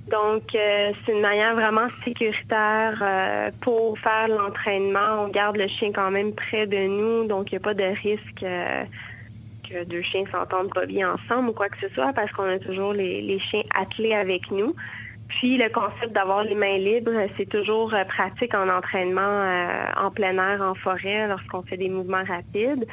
Donc, 0.10 0.56
euh, 0.56 0.92
c'est 1.06 1.12
une 1.12 1.22
manière 1.22 1.54
vraiment 1.54 1.88
sécuritaire 2.06 3.52
pour 3.60 4.00
faire 4.00 4.30
l'entraînement. 4.30 5.26
On 5.26 5.28
garde 5.28 5.58
le 5.58 5.68
chien 5.68 5.92
quand 5.92 6.12
même 6.12 6.34
près 6.34 6.66
de 6.66 6.88
nous, 6.88 7.28
donc 7.28 7.52
il 7.52 7.56
n'y 7.56 7.58
a 7.58 7.62
pas 7.62 7.74
de 7.74 7.84
risque 7.84 8.46
que 9.70 9.84
deux 9.84 10.02
chiens 10.02 10.24
s'entendent 10.32 10.74
pas 10.74 10.86
bien 10.86 11.14
ensemble 11.14 11.50
ou 11.50 11.54
quoi 11.54 11.70
que 11.70 11.80
ce 11.82 11.90
soit 11.94 12.14
parce 12.14 12.32
qu'on 12.32 12.44
a 12.44 12.60
toujours 12.60 12.94
les, 12.94 13.40
chiens 13.40 13.64
attelés 13.76 14.14
avec 14.14 14.52
nous. 14.52 14.76
Puis 15.28 15.58
le 15.58 15.70
concept 15.70 16.14
d'avoir 16.14 16.44
les 16.44 16.54
mains 16.54 16.78
libres, 16.78 17.28
c'est 17.36 17.50
toujours 17.50 17.96
pratique 18.08 18.54
en 18.54 18.70
entraînement 18.70 19.44
en 19.98 20.12
plein 20.12 20.38
air, 20.38 20.62
en 20.62 20.76
forêt, 20.76 21.28
lorsqu'on 21.28 21.64
fait 21.64 21.78
des 21.78 21.90
mouvements 21.90 22.24
rapides. 22.24 22.86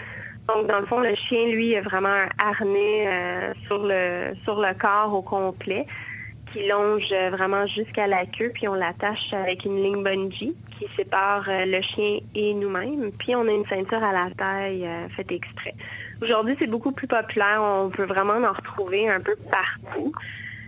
Donc, 0.49 0.67
dans 0.67 0.81
le 0.81 0.87
fond, 0.87 1.01
le 1.01 1.15
chien, 1.15 1.47
lui, 1.47 1.77
a 1.77 1.83
vraiment 1.83 2.09
un 2.09 2.29
harnais 2.39 3.07
euh, 3.07 3.55
sur, 3.67 3.83
le, 3.83 4.35
sur 4.45 4.61
le 4.61 4.75
corps 4.75 5.15
au 5.15 5.23
complet 5.23 5.87
qui 6.53 6.67
longe 6.69 7.09
euh, 7.13 7.31
vraiment 7.31 7.67
jusqu'à 7.67 8.07
la 8.07 8.27
queue, 8.27 8.51
puis 8.53 8.69
on 8.69 8.75
l'attache 8.75 9.33
avec 9.33 9.65
une 9.65 9.83
ligne 9.83 10.03
bungee 10.03 10.55
qui 10.79 10.87
sépare 10.97 11.47
euh, 11.49 11.65
le 11.65 11.81
chien 11.81 12.19
et 12.35 12.53
nous-mêmes. 12.55 13.13
Puis 13.13 13.35
on 13.37 13.47
a 13.47 13.53
une 13.53 13.67
ceinture 13.67 14.03
à 14.03 14.13
la 14.13 14.29
taille 14.37 14.87
faite 15.17 15.31
exprès. 15.31 15.75
Aujourd'hui, 16.21 16.57
c'est 16.59 16.67
beaucoup 16.67 16.93
plus 16.93 17.07
populaire. 17.07 17.63
On 17.63 17.89
peut 17.89 18.05
vraiment 18.05 18.35
en 18.35 18.53
retrouver 18.53 19.09
un 19.09 19.21
peu 19.21 19.37
partout. 19.51 20.13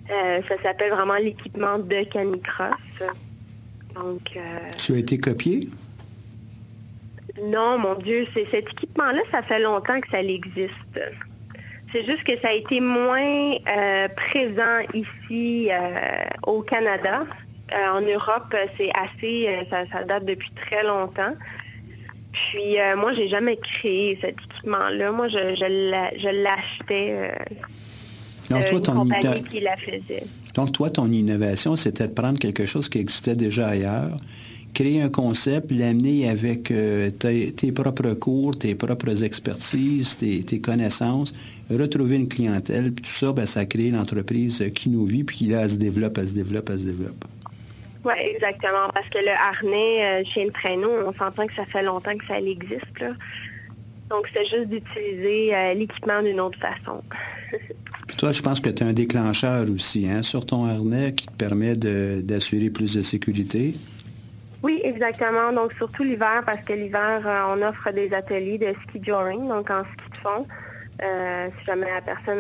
ça 0.09 0.62
s'appelle 0.62 0.93
vraiment 0.93 1.16
l'équipement 1.16 1.78
de 1.78 2.04
canicross. 2.04 2.75
Donc, 3.95 4.38
tu 4.78 4.95
as 4.95 4.97
été 4.97 5.19
copié? 5.19 5.69
Non, 7.43 7.79
mon 7.79 7.95
Dieu, 7.97 8.26
c'est 8.33 8.47
cet 8.47 8.69
équipement-là, 8.71 9.21
ça 9.33 9.43
fait 9.43 9.61
longtemps 9.61 10.00
que 10.00 10.09
ça 10.11 10.23
existe. 10.23 10.73
C'est 11.93 12.05
juste 12.05 12.25
que 12.25 12.33
ça 12.41 12.49
a 12.49 12.53
été 12.53 12.81
moins 12.81 13.55
euh, 13.69 14.09
présent 14.09 14.81
ici 14.95 15.69
euh, 15.71 16.25
au 16.47 16.62
Canada. 16.62 17.25
Euh, 17.73 17.99
en 17.99 18.00
Europe, 18.00 18.55
c'est 18.76 18.91
assez, 18.95 19.67
ça, 19.71 20.05
date 20.05 20.25
depuis 20.25 20.50
très 20.57 20.85
longtemps. 20.85 21.35
Puis 22.33 22.76
moi, 22.97 23.14
j'ai 23.14 23.29
jamais 23.29 23.57
créé 23.57 24.19
cet 24.21 24.37
équipement-là. 24.41 25.12
Moi, 25.12 25.29
je, 25.29 25.55
je 25.55 26.43
l'achetais. 26.43 27.33
Donc, 28.50 28.64
toi, 28.67 28.81
ton 28.81 28.95
compagnie 28.95 29.45
qui 29.45 29.61
la 29.61 29.76
faisait. 29.76 30.25
Donc, 30.55 30.73
toi, 30.73 30.91
ton 30.91 31.11
innovation, 31.11 31.76
c'était 31.76 32.09
de 32.09 32.12
prendre 32.12 32.41
quelque 32.41 32.67
chose 32.67 32.88
qui 32.88 32.99
existait 32.99 33.37
déjà 33.37 33.69
ailleurs, 33.69 34.17
créer 34.75 35.00
un 35.00 35.09
concept, 35.09 35.71
l'amener 35.71 36.28
avec 36.28 36.71
euh, 36.71 37.11
tes, 37.11 37.73
propres 37.73 38.12
cours, 38.14 38.59
tes 38.59 38.75
propres 38.75 39.23
expertises, 39.23 40.19
tes, 40.19 40.61
connaissances, 40.61 41.33
retrouver 41.71 42.16
une 42.16 42.28
clientèle, 42.28 42.93
puis 42.93 43.04
tout 43.04 43.12
ça, 43.12 43.33
ben, 43.33 43.47
ça 43.47 43.64
crée 43.64 43.90
l'entreprise 43.90 44.64
qui 44.75 44.90
nous 44.90 45.07
vit, 45.07 45.25
puis 45.25 45.47
là, 45.47 45.62
elle 45.62 45.71
se 45.71 45.76
développe, 45.76 46.19
elle 46.19 46.28
se 46.28 46.35
développe, 46.35 46.69
elle 46.71 46.81
se 46.81 46.87
développe. 46.87 47.25
Oui, 48.04 48.12
exactement, 48.35 48.88
parce 48.93 49.09
que 49.09 49.19
le 49.19 49.31
harnais 49.31 50.04
euh, 50.04 50.25
chez 50.26 50.45
le 50.45 50.50
traîneau, 50.50 50.90
on 51.07 51.12
s'entend 51.14 51.47
que 51.47 51.54
ça 51.54 51.64
fait 51.64 51.83
longtemps 51.83 52.16
que 52.16 52.26
ça 52.26 52.38
existe. 52.38 53.04
Donc, 54.11 54.28
c'est 54.35 54.45
juste 54.45 54.69
d'utiliser 54.69 55.54
euh, 55.54 55.75
l'équipement 55.75 56.21
d'une 56.21 56.40
autre 56.40 56.59
façon. 56.59 57.02
puis 58.07 58.16
toi, 58.16 58.33
je 58.33 58.43
pense 58.43 58.61
que 58.61 58.69
tu 58.69 58.83
as 58.83 58.87
un 58.87 58.93
déclencheur 58.93 59.71
aussi 59.71 60.07
hein, 60.09 60.23
sur 60.23 60.45
ton 60.45 60.66
harnais 60.66 61.14
qui 61.14 61.26
te 61.26 61.33
permet 61.33 61.76
d'assurer 61.76 62.69
plus 62.69 62.95
de 62.95 63.00
sécurité. 63.02 63.75
Oui, 64.64 64.80
exactement. 64.83 65.52
Donc, 65.52 65.75
surtout 65.75 66.04
l'hiver, 66.04 66.42
parce 66.47 66.64
que 66.64 66.73
l'hiver, 66.73 67.21
euh, 67.26 67.54
on 67.54 67.61
offre 67.61 67.90
des 67.92 68.11
ateliers 68.14 68.56
de 68.56 68.75
ski 68.88 68.99
joring, 69.02 69.47
donc 69.47 69.68
en 69.68 69.83
ski 69.83 70.11
de 70.11 70.16
fond. 70.16 70.47
Euh, 71.02 71.49
si 71.59 71.66
jamais 71.66 71.90
la 71.90 72.00
personne 72.00 72.38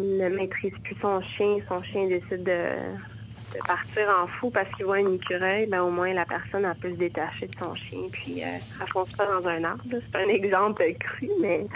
ne 0.00 0.28
maîtrise 0.30 0.72
plus 0.82 0.96
son 1.02 1.20
chien, 1.20 1.58
son 1.68 1.82
chien 1.82 2.06
décide 2.06 2.44
de, 2.44 3.58
partir 3.66 4.08
en 4.22 4.26
fou 4.28 4.48
parce 4.48 4.74
qu'il 4.74 4.86
voit 4.86 5.00
une 5.00 5.16
écureuil, 5.16 5.66
ben, 5.66 5.82
au 5.82 5.90
moins 5.90 6.14
la 6.14 6.24
personne 6.24 6.64
a 6.64 6.74
peut 6.74 6.88
se 6.88 6.94
détacher 6.94 7.48
de 7.48 7.54
son 7.62 7.74
chien 7.74 8.00
puis 8.10 8.42
euh, 8.42 8.46
ne 8.80 8.86
fonce 8.86 9.12
pas 9.12 9.26
dans 9.26 9.46
un 9.46 9.62
arbre. 9.62 9.84
C'est 9.90 10.22
un 10.22 10.28
exemple 10.28 10.82
cru, 10.98 11.28
mais 11.42 11.66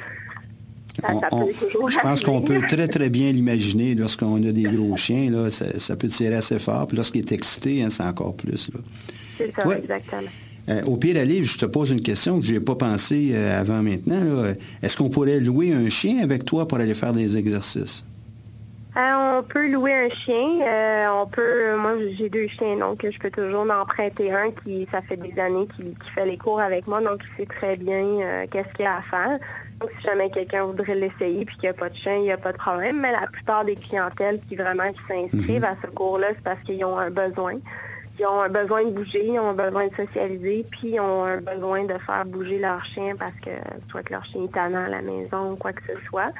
ça, 0.98 1.12
peut 1.28 1.52
toujours 1.52 1.90
Je 1.90 1.98
pense 1.98 2.22
qu'on 2.22 2.40
peut 2.40 2.62
très 2.66 2.88
très 2.88 3.10
bien 3.10 3.30
l'imaginer 3.30 3.94
lorsqu'on 3.94 4.36
a 4.36 4.52
des 4.52 4.62
gros 4.62 4.96
chiens. 4.96 5.30
Là, 5.30 5.50
ça, 5.50 5.96
peut 5.96 6.08
tirer 6.08 6.36
assez 6.36 6.58
fort. 6.58 6.86
Puis 6.86 6.96
lorsqu'il 6.96 7.20
est 7.20 7.32
excité, 7.32 7.82
hein, 7.82 7.90
c'est 7.90 8.04
encore 8.04 8.34
plus. 8.34 8.70
Là. 8.72 8.80
C'est 9.36 9.54
ça, 9.54 9.64
exactement. 9.76 10.28
Euh, 10.68 10.82
au 10.86 10.96
pire 10.96 11.20
aller, 11.20 11.42
je 11.42 11.58
te 11.58 11.66
pose 11.66 11.92
une 11.92 12.02
question 12.02 12.40
que 12.40 12.46
je 12.46 12.54
n'ai 12.54 12.60
pas 12.60 12.74
pensé 12.74 13.30
euh, 13.32 13.60
avant 13.60 13.82
maintenant. 13.82 14.46
Est-ce 14.82 14.96
qu'on 14.96 15.08
pourrait 15.08 15.38
louer 15.38 15.72
un 15.72 15.88
chien 15.88 16.22
avec 16.22 16.44
toi 16.44 16.66
pour 16.66 16.78
aller 16.78 16.94
faire 16.94 17.12
des 17.12 17.36
exercices? 17.36 18.04
Euh, 18.96 19.38
on 19.38 19.42
peut 19.42 19.70
louer 19.70 19.92
un 19.92 20.08
chien. 20.08 21.12
on 21.12 21.26
peut. 21.26 21.76
Moi, 21.76 21.92
j'ai 22.18 22.30
deux 22.30 22.48
chiens, 22.48 22.78
donc 22.78 23.06
je 23.08 23.18
peux 23.18 23.30
toujours 23.30 23.60
en 23.60 23.70
emprunter 23.82 24.32
un 24.32 24.50
qui, 24.50 24.88
ça 24.90 25.02
fait 25.02 25.18
des 25.18 25.38
années, 25.38 25.68
qui, 25.76 25.84
fait 26.14 26.26
les 26.26 26.38
cours 26.38 26.60
avec 26.60 26.86
moi, 26.88 27.00
donc 27.02 27.20
il 27.22 27.36
sait 27.36 27.46
très 27.46 27.76
bien 27.76 28.46
qu'est-ce 28.50 28.72
qu'il 28.74 28.86
y 28.86 28.88
a 28.88 28.96
à 28.96 29.02
faire. 29.02 29.38
Donc, 29.78 29.90
si 30.00 30.06
jamais 30.06 30.30
quelqu'un 30.30 30.64
voudrait 30.64 30.94
l'essayer 30.94 31.44
puis 31.44 31.54
qu'il 31.56 31.64
n'y 31.64 31.68
a 31.68 31.74
pas 31.74 31.90
de 31.90 31.94
chien, 31.96 32.16
il 32.16 32.22
n'y 32.22 32.32
a 32.32 32.38
pas 32.38 32.52
de 32.52 32.56
problème. 32.56 32.98
Mais 33.00 33.12
la 33.12 33.26
plupart 33.30 33.66
des 33.66 33.76
clientèles 33.76 34.40
qui 34.48 34.56
vraiment 34.56 34.90
s'inscrivent 35.06 35.60
mhm. 35.60 35.64
à 35.64 35.76
ce 35.84 35.88
cours-là, 35.88 36.28
c'est 36.30 36.42
parce 36.42 36.60
qu'ils 36.62 36.82
ont 36.86 36.96
un 36.96 37.10
besoin 37.10 37.58
ils 38.18 38.26
ont 38.26 38.48
besoin 38.48 38.84
de 38.84 38.90
bouger, 38.90 39.26
ils 39.26 39.38
ont 39.38 39.52
besoin 39.52 39.88
de 39.88 39.94
socialiser, 39.94 40.64
puis 40.70 40.92
ils 40.94 41.00
ont 41.00 41.24
besoin 41.38 41.84
de 41.84 41.94
faire 41.98 42.24
bouger 42.24 42.58
leur 42.58 42.84
chien 42.84 43.14
parce 43.18 43.34
que 43.34 43.50
soit 43.90 44.02
que 44.02 44.12
leur 44.12 44.24
chien 44.24 44.44
est 44.44 44.52
tannant 44.52 44.84
à 44.84 44.88
la 44.88 45.02
maison 45.02 45.52
ou 45.52 45.56
quoi 45.56 45.72
que 45.72 45.82
ce 45.86 46.06
soit. 46.06 46.32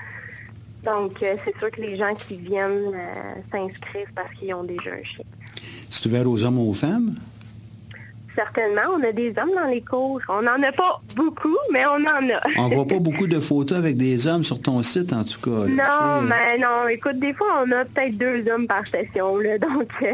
Donc, 0.85 1.23
euh, 1.23 1.37
c'est 1.45 1.59
sûr 1.59 1.71
que 1.71 1.81
les 1.81 1.97
gens 1.97 2.15
qui 2.15 2.37
viennent 2.37 2.95
euh, 2.95 3.35
s'inscrivent 3.51 4.13
parce 4.15 4.33
qu'ils 4.35 4.55
ont 4.55 4.63
déjà 4.63 4.93
un 4.93 5.03
chien. 5.03 5.25
C'est 5.91 6.07
ouvert 6.07 6.29
aux 6.29 6.45
hommes 6.45 6.59
ou 6.59 6.71
aux 6.71 6.75
femmes? 6.75 7.17
Certainement. 8.37 8.83
On 8.97 9.03
a 9.03 9.13
des 9.13 9.31
hommes 9.31 9.55
dans 9.55 9.69
les 9.69 9.81
cours. 9.81 10.21
On 10.29 10.43
n'en 10.43 10.63
a 10.63 10.73
pas 10.73 11.01
beaucoup, 11.17 11.57
mais 11.73 11.85
on 11.87 11.95
en 11.95 12.31
a. 12.31 12.41
on 12.59 12.69
voit 12.69 12.87
pas 12.87 12.99
beaucoup 13.01 13.27
de 13.27 13.41
photos 13.41 13.79
avec 13.79 13.97
des 13.97 14.27
hommes 14.29 14.43
sur 14.43 14.61
ton 14.61 14.83
site, 14.83 15.13
en 15.13 15.25
tout 15.25 15.41
cas. 15.41 15.67
non, 15.67 16.21
mais 16.23 16.59
non. 16.59 16.89
Écoute, 16.89 17.19
des 17.19 17.33
fois, 17.35 17.65
on 17.65 17.73
a 17.73 17.85
peut-être 17.85 18.17
deux 18.17 18.45
hommes 18.51 18.67
par 18.67 18.87
session. 18.87 19.37
Là, 19.39 19.59
donc, 19.59 19.89
euh, 20.03 20.13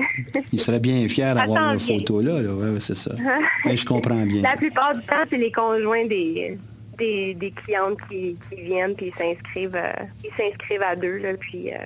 Ils 0.53 0.61
seraient 0.61 0.81
bien 0.81 1.07
fiers 1.09 1.35
d'avoir 1.35 1.73
nos 1.73 1.79
photos-là. 1.79 2.41
là. 2.41 2.51
Ouais, 2.55 2.81
c'est 2.81 2.97
ça. 2.97 3.13
mais 3.65 3.77
je 3.77 3.85
comprends 3.85 4.25
bien. 4.25 4.43
La 4.43 4.57
plupart 4.57 4.95
du 4.95 5.03
temps, 5.03 5.25
c'est 5.29 5.39
les 5.39 5.53
conjoints 5.53 6.07
des, 6.07 6.59
des, 6.99 7.53
clientes 7.65 7.99
qui, 8.09 8.37
viennent 8.57 8.95
puis 8.95 9.13
s'inscrivent 9.19 9.75
euh, 9.75 9.93
ils 10.25 10.31
s'inscrivent 10.37 10.83
à 10.83 10.95
deux. 10.95 11.19
Là, 11.19 11.35
puis, 11.35 11.73
euh, 11.73 11.77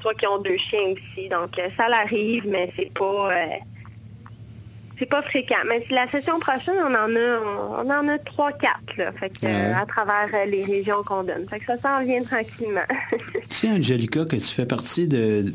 soit 0.00 0.14
qui 0.14 0.26
ont 0.26 0.38
deux 0.38 0.58
chiens 0.58 0.92
aussi. 0.92 1.28
Donc, 1.28 1.50
ça 1.76 1.88
l'arrive, 1.88 2.44
mais 2.46 2.70
c'est 2.76 2.92
pas 2.92 3.30
c'est 4.98 5.08
pas 5.08 5.22
fréquent. 5.22 5.56
Mais 5.68 5.84
la 5.90 6.08
session 6.08 6.38
prochaine, 6.38 6.76
on 6.80 6.94
en 6.94 7.14
a, 7.16 7.84
on, 7.84 7.90
en 7.90 8.08
a 8.08 8.18
trois, 8.18 8.52
quatre, 8.52 8.96
là, 8.96 9.12
fait 9.12 9.30
que, 9.30 9.46
à 9.46 9.84
travers 9.86 10.28
les 10.46 10.64
régions 10.64 11.02
qu'on 11.04 11.22
donne. 11.22 11.46
Fait 11.48 11.58
que 11.60 11.66
ça 11.66 11.78
s'en 11.78 12.04
vient 12.04 12.22
tranquillement. 12.22 12.86
tu 13.10 13.40
sais, 13.48 13.70
Angelica, 13.70 14.24
que 14.24 14.36
tu 14.36 14.42
fais 14.42 14.66
partie 14.66 15.08
de, 15.08 15.52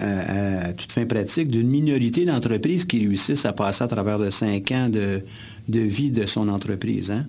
à, 0.00 0.72
toute 0.72 0.92
fin 0.92 1.06
pratique, 1.06 1.48
d'une 1.48 1.68
minorité 1.68 2.24
d'entreprises 2.24 2.84
qui 2.84 3.00
réussissent 3.00 3.46
à 3.46 3.52
passer 3.52 3.84
à 3.84 3.88
travers 3.88 4.18
de 4.18 4.30
cinq 4.30 4.70
ans 4.72 4.88
de, 4.88 5.22
de 5.68 5.80
vie 5.80 6.10
de 6.10 6.26
son 6.26 6.48
entreprise, 6.48 7.10
hein? 7.10 7.26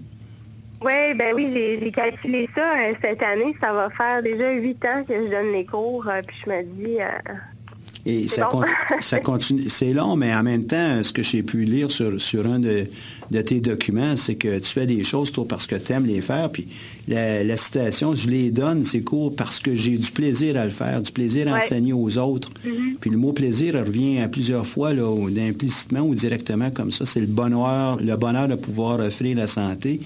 Oui, 0.83 1.13
ben 1.15 1.33
oui, 1.33 1.49
j'ai 1.53 1.91
calculé 1.91 2.49
ça. 2.53 2.73
Euh, 2.77 2.93
cette 3.01 3.23
année, 3.23 3.55
ça 3.61 3.71
va 3.71 3.89
faire 3.89 4.21
déjà 4.21 4.51
huit 4.51 4.83
ans 4.83 5.05
que 5.07 5.13
je 5.13 5.29
donne 5.31 5.53
les 5.53 5.65
cours. 5.65 6.05
Euh, 6.09 6.19
puis 6.27 6.35
je 6.45 6.49
me 6.49 6.61
dis, 6.61 6.97
euh, 6.99 7.33
et 8.05 8.27
ça, 8.27 8.49
ça, 8.99 9.19
continue. 9.21 9.69
C'est 9.69 9.93
long, 9.93 10.17
mais 10.17 10.33
en 10.35 10.43
même 10.43 10.65
temps, 10.65 11.01
ce 11.01 11.13
que 11.13 11.23
j'ai 11.23 11.41
pu 11.41 11.63
lire 11.63 11.89
sur, 11.89 12.19
sur 12.19 12.45
un 12.45 12.59
de, 12.59 12.85
de 13.31 13.41
tes 13.41 13.61
documents, 13.61 14.17
c'est 14.17 14.35
que 14.35 14.59
tu 14.59 14.69
fais 14.69 14.85
des 14.85 15.03
choses, 15.03 15.31
toi, 15.31 15.45
parce 15.47 15.67
que 15.67 15.75
tu 15.75 15.93
aimes 15.93 16.05
les 16.05 16.19
faire. 16.19 16.49
Puis 16.51 16.67
la, 17.07 17.55
citation, 17.55 18.13
je 18.13 18.29
les 18.29 18.51
donne, 18.51 18.83
ces 18.83 19.03
cours, 19.03 19.33
parce 19.33 19.59
que 19.59 19.73
j'ai 19.73 19.97
du 19.97 20.11
plaisir 20.11 20.57
à 20.57 20.65
le 20.65 20.71
faire, 20.71 21.01
du 21.01 21.13
plaisir 21.13 21.53
à 21.53 21.57
enseigner 21.57 21.93
aux 21.93 22.17
autres. 22.17 22.51
Mm-hmm. 22.65 22.95
Puis 22.99 23.09
le 23.09 23.17
mot 23.17 23.31
plaisir 23.31 23.75
revient 23.75 24.19
à 24.19 24.27
plusieurs 24.27 24.67
fois, 24.67 24.93
là, 24.93 25.09
implicitement 25.37 26.01
ou 26.01 26.13
directement 26.13 26.71
comme 26.71 26.91
ça. 26.91 27.05
C'est 27.05 27.21
le 27.21 27.27
bonheur, 27.27 27.97
le 28.01 28.15
bonheur 28.17 28.49
de 28.49 28.55
pouvoir 28.55 28.99
offrir 28.99 29.37
la 29.37 29.47
santé. 29.47 30.01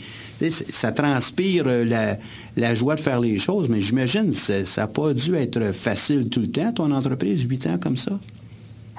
Ça 0.50 0.92
transpire 0.92 1.66
euh, 1.68 2.16
la, 2.56 2.76
joie 2.76 2.96
de 2.96 3.00
faire 3.00 3.20
les 3.20 3.40
choses, 3.40 3.70
mais 3.70 3.82
j'imagine 3.82 4.30
que 4.30 4.64
ça 4.66 4.82
n'a 4.82 4.88
pas 4.88 5.14
dû 5.14 5.36
être 5.36 5.74
facile 5.74 6.30
tout 6.30 6.42
le 6.42 6.52
temps, 6.52 6.72
ton 6.72 6.92
entreprise, 6.92 7.44
huit 7.44 7.66
ans 7.66 7.78
comme 7.82 7.98
ça? 7.98 8.12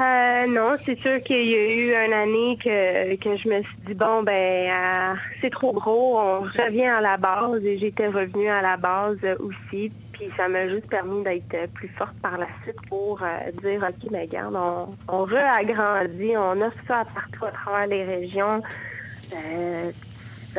Euh, 0.01 0.47
non, 0.49 0.77
c'est 0.85 0.99
sûr 0.99 1.21
qu'il 1.23 1.49
y 1.49 1.55
a 1.55 1.75
eu 1.75 2.07
une 2.07 2.13
année 2.13 2.59
que, 2.63 3.17
que 3.17 3.37
je 3.37 3.49
me 3.49 3.63
suis 3.63 3.77
dit, 3.87 3.95
bon, 3.95 4.23
ben, 4.23 4.33
euh, 4.33 5.15
c'est 5.41 5.51
trop 5.51 5.73
gros, 5.73 6.19
on 6.19 6.41
revient 6.41 6.85
à 6.85 7.01
la 7.01 7.17
base 7.17 7.65
et 7.65 7.79
j'étais 7.79 8.09
revenue 8.09 8.49
à 8.49 8.63
la 8.63 8.77
base 8.77 9.19
aussi. 9.41 9.93
Puis 10.13 10.31
ça 10.37 10.49
m'a 10.49 10.69
juste 10.69 10.89
permis 10.89 11.23
d'être 11.23 11.71
plus 11.75 11.89
forte 11.97 12.15
par 12.21 12.39
la 12.39 12.49
suite 12.65 12.81
pour 12.89 13.21
dire, 13.63 13.87
OK, 13.89 14.11
mais 14.11 14.23
regarde, 14.23 14.57
on, 14.57 14.89
on 15.09 15.25
réagrandit, 15.25 16.37
on 16.37 16.61
offre 16.61 16.79
ça 16.89 17.05
partout 17.15 17.45
à 17.45 17.51
travers 17.53 17.87
les 17.87 18.05
régions 18.05 18.61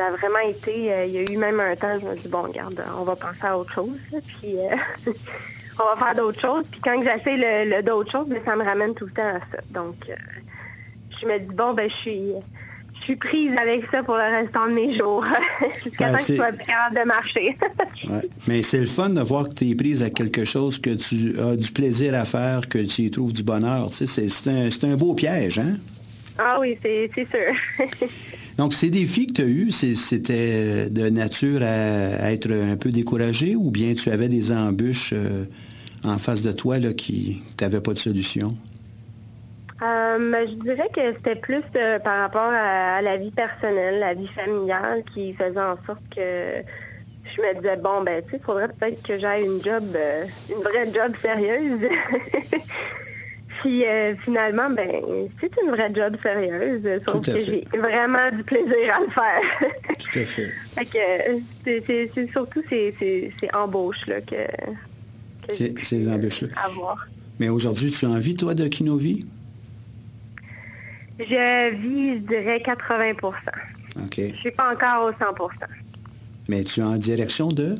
ça 0.00 0.06
a 0.06 0.10
vraiment 0.12 0.38
été, 0.48 0.90
euh, 0.90 1.04
il 1.04 1.12
y 1.12 1.18
a 1.18 1.22
eu 1.30 1.36
même 1.36 1.60
un 1.60 1.76
temps, 1.76 1.98
je 2.00 2.06
me 2.06 2.16
dis, 2.16 2.28
bon, 2.28 2.40
regarde, 2.42 2.82
on 2.98 3.04
va 3.04 3.16
penser 3.16 3.44
à 3.44 3.58
autre 3.58 3.74
chose, 3.74 3.98
puis 4.10 4.56
euh, 4.56 4.74
on 5.78 5.94
va 5.94 6.06
faire 6.06 6.14
d'autres 6.14 6.40
choses. 6.40 6.64
Puis 6.70 6.80
quand 6.80 7.02
j'essaie 7.02 7.66
le, 7.66 7.82
d'autres 7.82 8.10
choses, 8.10 8.26
ça 8.46 8.56
me 8.56 8.64
ramène 8.64 8.94
tout 8.94 9.04
le 9.04 9.12
temps 9.12 9.28
à 9.28 9.40
ça. 9.40 9.62
Donc, 9.68 9.96
euh, 10.08 10.14
je 11.20 11.26
me 11.26 11.38
dis, 11.38 11.54
bon, 11.54 11.74
ben, 11.74 11.90
je 11.90 11.94
suis, 11.96 12.32
je 12.98 13.02
suis 13.02 13.16
prise 13.16 13.54
avec 13.58 13.84
ça 13.92 14.02
pour 14.02 14.14
le 14.14 14.22
restant 14.22 14.68
de 14.68 14.72
mes 14.72 14.96
jours, 14.96 15.22
jusqu'à 15.84 16.06
ben, 16.06 16.12
temps 16.12 16.24
que 16.24 16.32
je 16.32 16.36
sois 16.36 16.52
capable 16.52 16.96
de 16.98 17.04
marcher. 17.04 17.58
Mais 18.48 18.62
c'est 18.62 18.80
le 18.80 18.86
fun 18.86 19.10
de 19.10 19.20
voir 19.20 19.50
que 19.50 19.54
tu 19.54 19.68
es 19.68 19.74
prise 19.74 20.02
à 20.02 20.08
quelque 20.08 20.46
chose 20.46 20.80
que 20.80 20.94
tu 20.94 21.38
as 21.38 21.56
du 21.56 21.70
plaisir 21.72 22.14
à 22.14 22.24
faire, 22.24 22.70
que 22.70 22.78
tu 22.78 23.02
y 23.02 23.10
trouves 23.10 23.34
du 23.34 23.42
bonheur. 23.42 23.90
Tu 23.90 24.06
sais, 24.06 24.30
c'est, 24.30 24.48
un, 24.48 24.92
un 24.92 24.96
beau 24.96 25.12
piège, 25.12 25.58
hein? 25.58 25.74
Ah 26.38 26.56
oui, 26.58 26.78
c'est 26.80 27.10
sûr. 27.14 27.86
Donc, 28.60 28.74
ces 28.74 28.90
défis 28.90 29.26
que 29.26 29.32
tu 29.32 29.40
as 29.40 29.46
eus, 29.46 29.70
c'était 29.70 30.90
de 30.90 31.08
nature 31.08 31.62
à, 31.62 32.30
être 32.30 32.52
un 32.52 32.76
peu 32.76 32.90
découragé 32.90 33.56
ou 33.56 33.70
bien 33.70 33.94
tu 33.94 34.10
avais 34.10 34.28
des 34.28 34.52
embûches 34.52 35.14
euh, 35.14 35.46
en 36.04 36.18
face 36.18 36.42
de 36.42 36.52
toi 36.52 36.78
là, 36.78 36.92
qui 36.92 37.42
n'avaient 37.58 37.80
pas 37.80 37.94
de 37.94 37.98
solution? 37.98 38.48
Euh, 39.80 40.30
ben, 40.30 40.46
je 40.46 40.62
dirais 40.62 40.90
que 40.94 41.00
c'était 41.00 41.36
plus 41.36 41.62
euh, 41.74 41.98
par 42.00 42.18
rapport 42.18 42.52
à, 42.52 43.00
la 43.00 43.16
vie 43.16 43.30
personnelle, 43.30 43.98
la 43.98 44.12
vie 44.12 44.28
familiale 44.28 45.04
qui 45.14 45.32
faisait 45.32 45.58
en 45.58 45.78
sorte 45.86 46.02
que 46.14 46.20
je 47.24 47.40
me 47.40 47.54
disais, 47.62 47.78
bon, 47.78 48.02
ben, 48.04 48.22
tu 48.22 48.32
sais, 48.32 48.36
il 48.42 48.44
faudrait 48.44 48.68
peut-être 48.68 49.02
que 49.02 49.18
j'aille 49.18 49.46
une 49.46 49.62
job, 49.64 49.84
une 50.50 50.62
vraie 50.62 50.92
job 50.92 51.14
sérieuse. 51.22 51.88
Puis 53.60 53.84
euh, 53.84 54.14
finalement, 54.24 54.70
ben, 54.70 54.88
c'est 55.40 55.52
une 55.62 55.70
vraie 55.70 55.92
job 55.94 56.16
sérieuse, 56.22 56.82
sauf 57.06 57.20
que 57.20 57.40
j'ai 57.40 57.66
vraiment 57.78 58.30
du 58.34 58.42
plaisir 58.42 58.94
à 58.96 59.00
le 59.00 59.10
faire. 59.10 59.70
Tout 59.98 60.18
à 60.18 60.24
fait. 60.24 60.50
fait 60.74 60.84
que 60.86 62.10
c'est 62.14 62.30
surtout 62.32 62.62
ces, 62.70 62.94
ces, 62.98 63.32
embauches-là 63.52 64.22
que, 64.22 64.46
que 65.46 65.54
ces, 65.54 65.74
ces 65.82 66.10
embauches-là. 66.10 66.48
Avoir. 66.64 67.06
Mais 67.38 67.50
aujourd'hui, 67.50 67.90
tu 67.90 68.06
as 68.06 68.08
envie, 68.08 68.34
toi, 68.34 68.54
de 68.54 68.66
Kinovi? 68.68 69.26
Je 71.18 71.74
vis, 71.74 72.14
je 72.14 72.18
dirais, 72.20 72.62
80 72.62 73.12
OK. 73.96 74.14
Je 74.16 74.22
ne 74.22 74.36
suis 74.36 74.50
pas 74.52 74.72
encore 74.72 75.06
au 75.06 75.12
100% 75.12 75.50
Mais 76.48 76.64
tu 76.64 76.80
es 76.80 76.82
en 76.82 76.96
direction 76.96 77.48
de? 77.48 77.74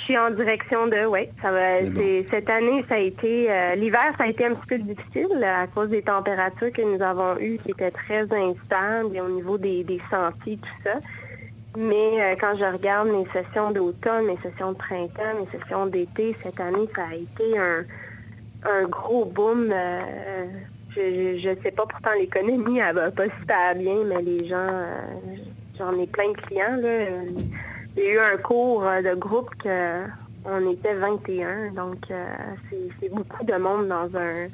Suis 0.00 0.18
en 0.18 0.30
direction 0.30 0.86
de, 0.86 1.06
oui. 1.06 1.28
Ça 1.42 1.52
va, 1.52 1.84
cette 2.30 2.50
année, 2.50 2.84
ça 2.88 2.96
a 2.96 2.98
été, 2.98 3.50
euh, 3.50 3.74
l'hiver, 3.74 4.12
ça 4.18 4.24
a 4.24 4.26
été 4.28 4.46
un 4.46 4.54
petit 4.54 4.66
peu 4.66 4.78
difficile 4.78 5.44
à 5.44 5.66
cause 5.66 5.88
des 5.88 6.02
températures 6.02 6.72
que 6.72 6.82
nous 6.82 7.02
avons 7.02 7.38
eues 7.40 7.58
qui 7.58 7.70
étaient 7.70 7.90
très 7.90 8.22
instables 8.22 9.16
et 9.16 9.20
au 9.20 9.28
niveau 9.28 9.58
des, 9.58 9.84
sentiers, 10.10 10.58
tout 10.58 10.82
ça. 10.84 11.00
Mais 11.76 12.20
euh, 12.20 12.34
quand 12.40 12.56
je 12.58 12.64
regarde 12.64 13.08
mes 13.08 13.26
sessions 13.32 13.70
d'automne, 13.70 14.26
mes 14.26 14.38
sessions 14.38 14.72
de 14.72 14.76
printemps, 14.78 15.34
mes 15.38 15.58
sessions 15.58 15.86
d'été, 15.86 16.34
cette 16.42 16.60
année, 16.60 16.88
ça 16.94 17.02
a 17.10 17.14
été 17.14 17.58
un, 17.58 18.88
gros 18.88 19.24
boom. 19.24 19.70
Euh, 19.72 20.44
je 20.96 21.48
ne 21.48 21.62
sais 21.62 21.70
pas, 21.70 21.86
pourtant 21.86 22.10
l'économie, 22.18 22.78
elle 22.78 22.94
va 22.94 23.10
pas 23.10 23.24
super 23.40 23.74
bien, 23.76 24.04
mais 24.04 24.22
les 24.22 24.48
gens, 24.48 24.66
j'en 25.78 25.96
ai 25.98 26.06
plein 26.06 26.32
de 26.32 26.36
clients, 26.36 26.76
là 26.80 27.06
a 28.02 28.12
eu 28.12 28.18
un 28.18 28.36
cours 28.36 28.84
euh, 28.84 29.02
de 29.02 29.14
groupe 29.14 29.50
que 29.62 30.04
on 30.44 30.70
était 30.70 30.94
21, 30.94 31.72
donc 31.72 31.98
euh, 32.10 32.24
c'est 33.00 33.12
beaucoup 33.12 33.44
de 33.44 33.54
monde 33.54 33.88
dans 33.88 34.08
un 34.18 34.48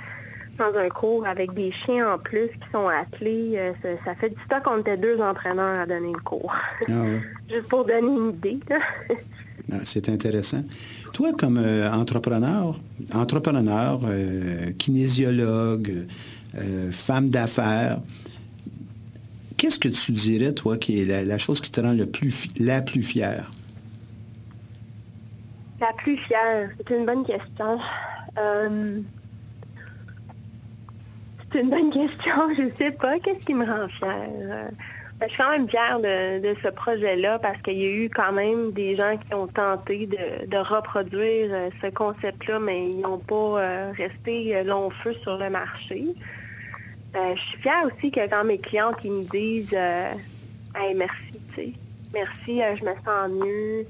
dans 0.58 0.76
un 0.78 0.88
cours 0.88 1.26
avec 1.26 1.52
des 1.52 1.72
chiens 1.72 2.14
en 2.14 2.18
plus 2.18 2.48
qui 2.48 2.70
sont 2.72 2.86
attelés. 2.86 3.54
Euh, 3.56 3.72
ça, 4.04 4.14
fait 4.14 4.30
du 4.30 4.36
temps 4.48 4.60
qu'on 4.64 4.78
était 4.78 4.96
deux 4.96 5.20
entraîneurs 5.20 5.80
à 5.80 5.86
donner 5.86 6.12
le 6.12 6.20
cours. 6.20 6.54
Ah 6.88 6.92
Juste 7.50 7.68
pour 7.68 7.84
donner 7.84 8.06
une 8.06 8.30
idée. 8.30 8.60
Ah, 9.72 9.78
c'est 9.82 10.10
intéressant. 10.10 10.62
Toi, 11.14 11.32
comme 11.32 11.58
entrepreneur, 11.90 12.78
entrepreneur, 13.14 13.98
kinésiologue, 14.76 16.06
femme 16.90 17.30
d'affaires, 17.30 17.98
Qu'est-ce 19.64 19.78
que 19.78 19.88
tu 19.88 20.12
dirais, 20.12 20.52
toi, 20.52 20.76
qui 20.76 21.00
est 21.00 21.06
la, 21.06 21.38
chose 21.38 21.62
qui 21.62 21.72
te 21.72 21.80
rend 21.80 21.94
le 21.94 22.04
plus, 22.04 22.48
la 22.60 22.82
plus 22.82 23.02
fière? 23.02 23.50
La 25.80 25.90
plus 25.94 26.18
fière, 26.18 26.68
c'est 26.76 26.94
une 26.94 27.06
bonne 27.06 27.24
question. 27.24 27.78
Euh, 28.36 29.00
c'est 31.50 31.60
une 31.60 31.70
bonne 31.70 31.90
question, 31.90 32.34
je 32.54 32.64
ne 32.64 32.70
sais 32.76 32.90
pas. 32.90 33.18
Qu'est-ce 33.20 33.46
qui 33.46 33.54
me 33.54 33.64
rend 33.64 33.88
fière? 33.88 34.28
Euh, 34.34 34.68
ben, 35.18 35.28
je 35.30 35.32
suis 35.32 35.42
quand 35.42 35.50
même 35.52 35.66
fière 35.66 35.98
de, 35.98 36.54
ce 36.62 36.68
projet-là 36.68 37.38
parce 37.38 37.56
qu'il 37.62 37.78
y 37.78 37.86
a 37.86 38.04
eu 38.04 38.10
quand 38.10 38.32
même 38.32 38.70
des 38.72 38.96
gens 38.96 39.16
qui 39.16 39.32
ont 39.32 39.46
tenté 39.46 40.06
de, 40.06 40.58
reproduire 40.58 41.48
euh, 41.50 41.70
ce 41.82 41.86
concept-là, 41.86 42.58
mais 42.60 42.90
ils 42.90 43.00
n'ont 43.00 43.16
pas 43.16 43.92
resté 43.96 44.62
long 44.64 44.90
feu 44.90 45.14
sur 45.22 45.38
le 45.38 45.48
marché. 45.48 46.04
Euh, 47.16 47.36
je 47.36 47.40
suis 47.40 47.58
fière 47.58 47.84
aussi 47.86 48.10
que 48.10 48.26
quand 48.28 48.44
mes 48.44 48.58
clientes 48.58 48.96
ils 49.04 49.12
me 49.12 49.22
disent 49.24 49.68
euh, 49.72 50.14
merci, 50.96 51.32
tu 51.50 51.54
sais, 51.54 51.72
merci, 52.12 52.62
euh, 52.62 52.76
je 52.76 52.84
me 52.84 52.94
sens 53.04 53.30
mieux, 53.30 53.86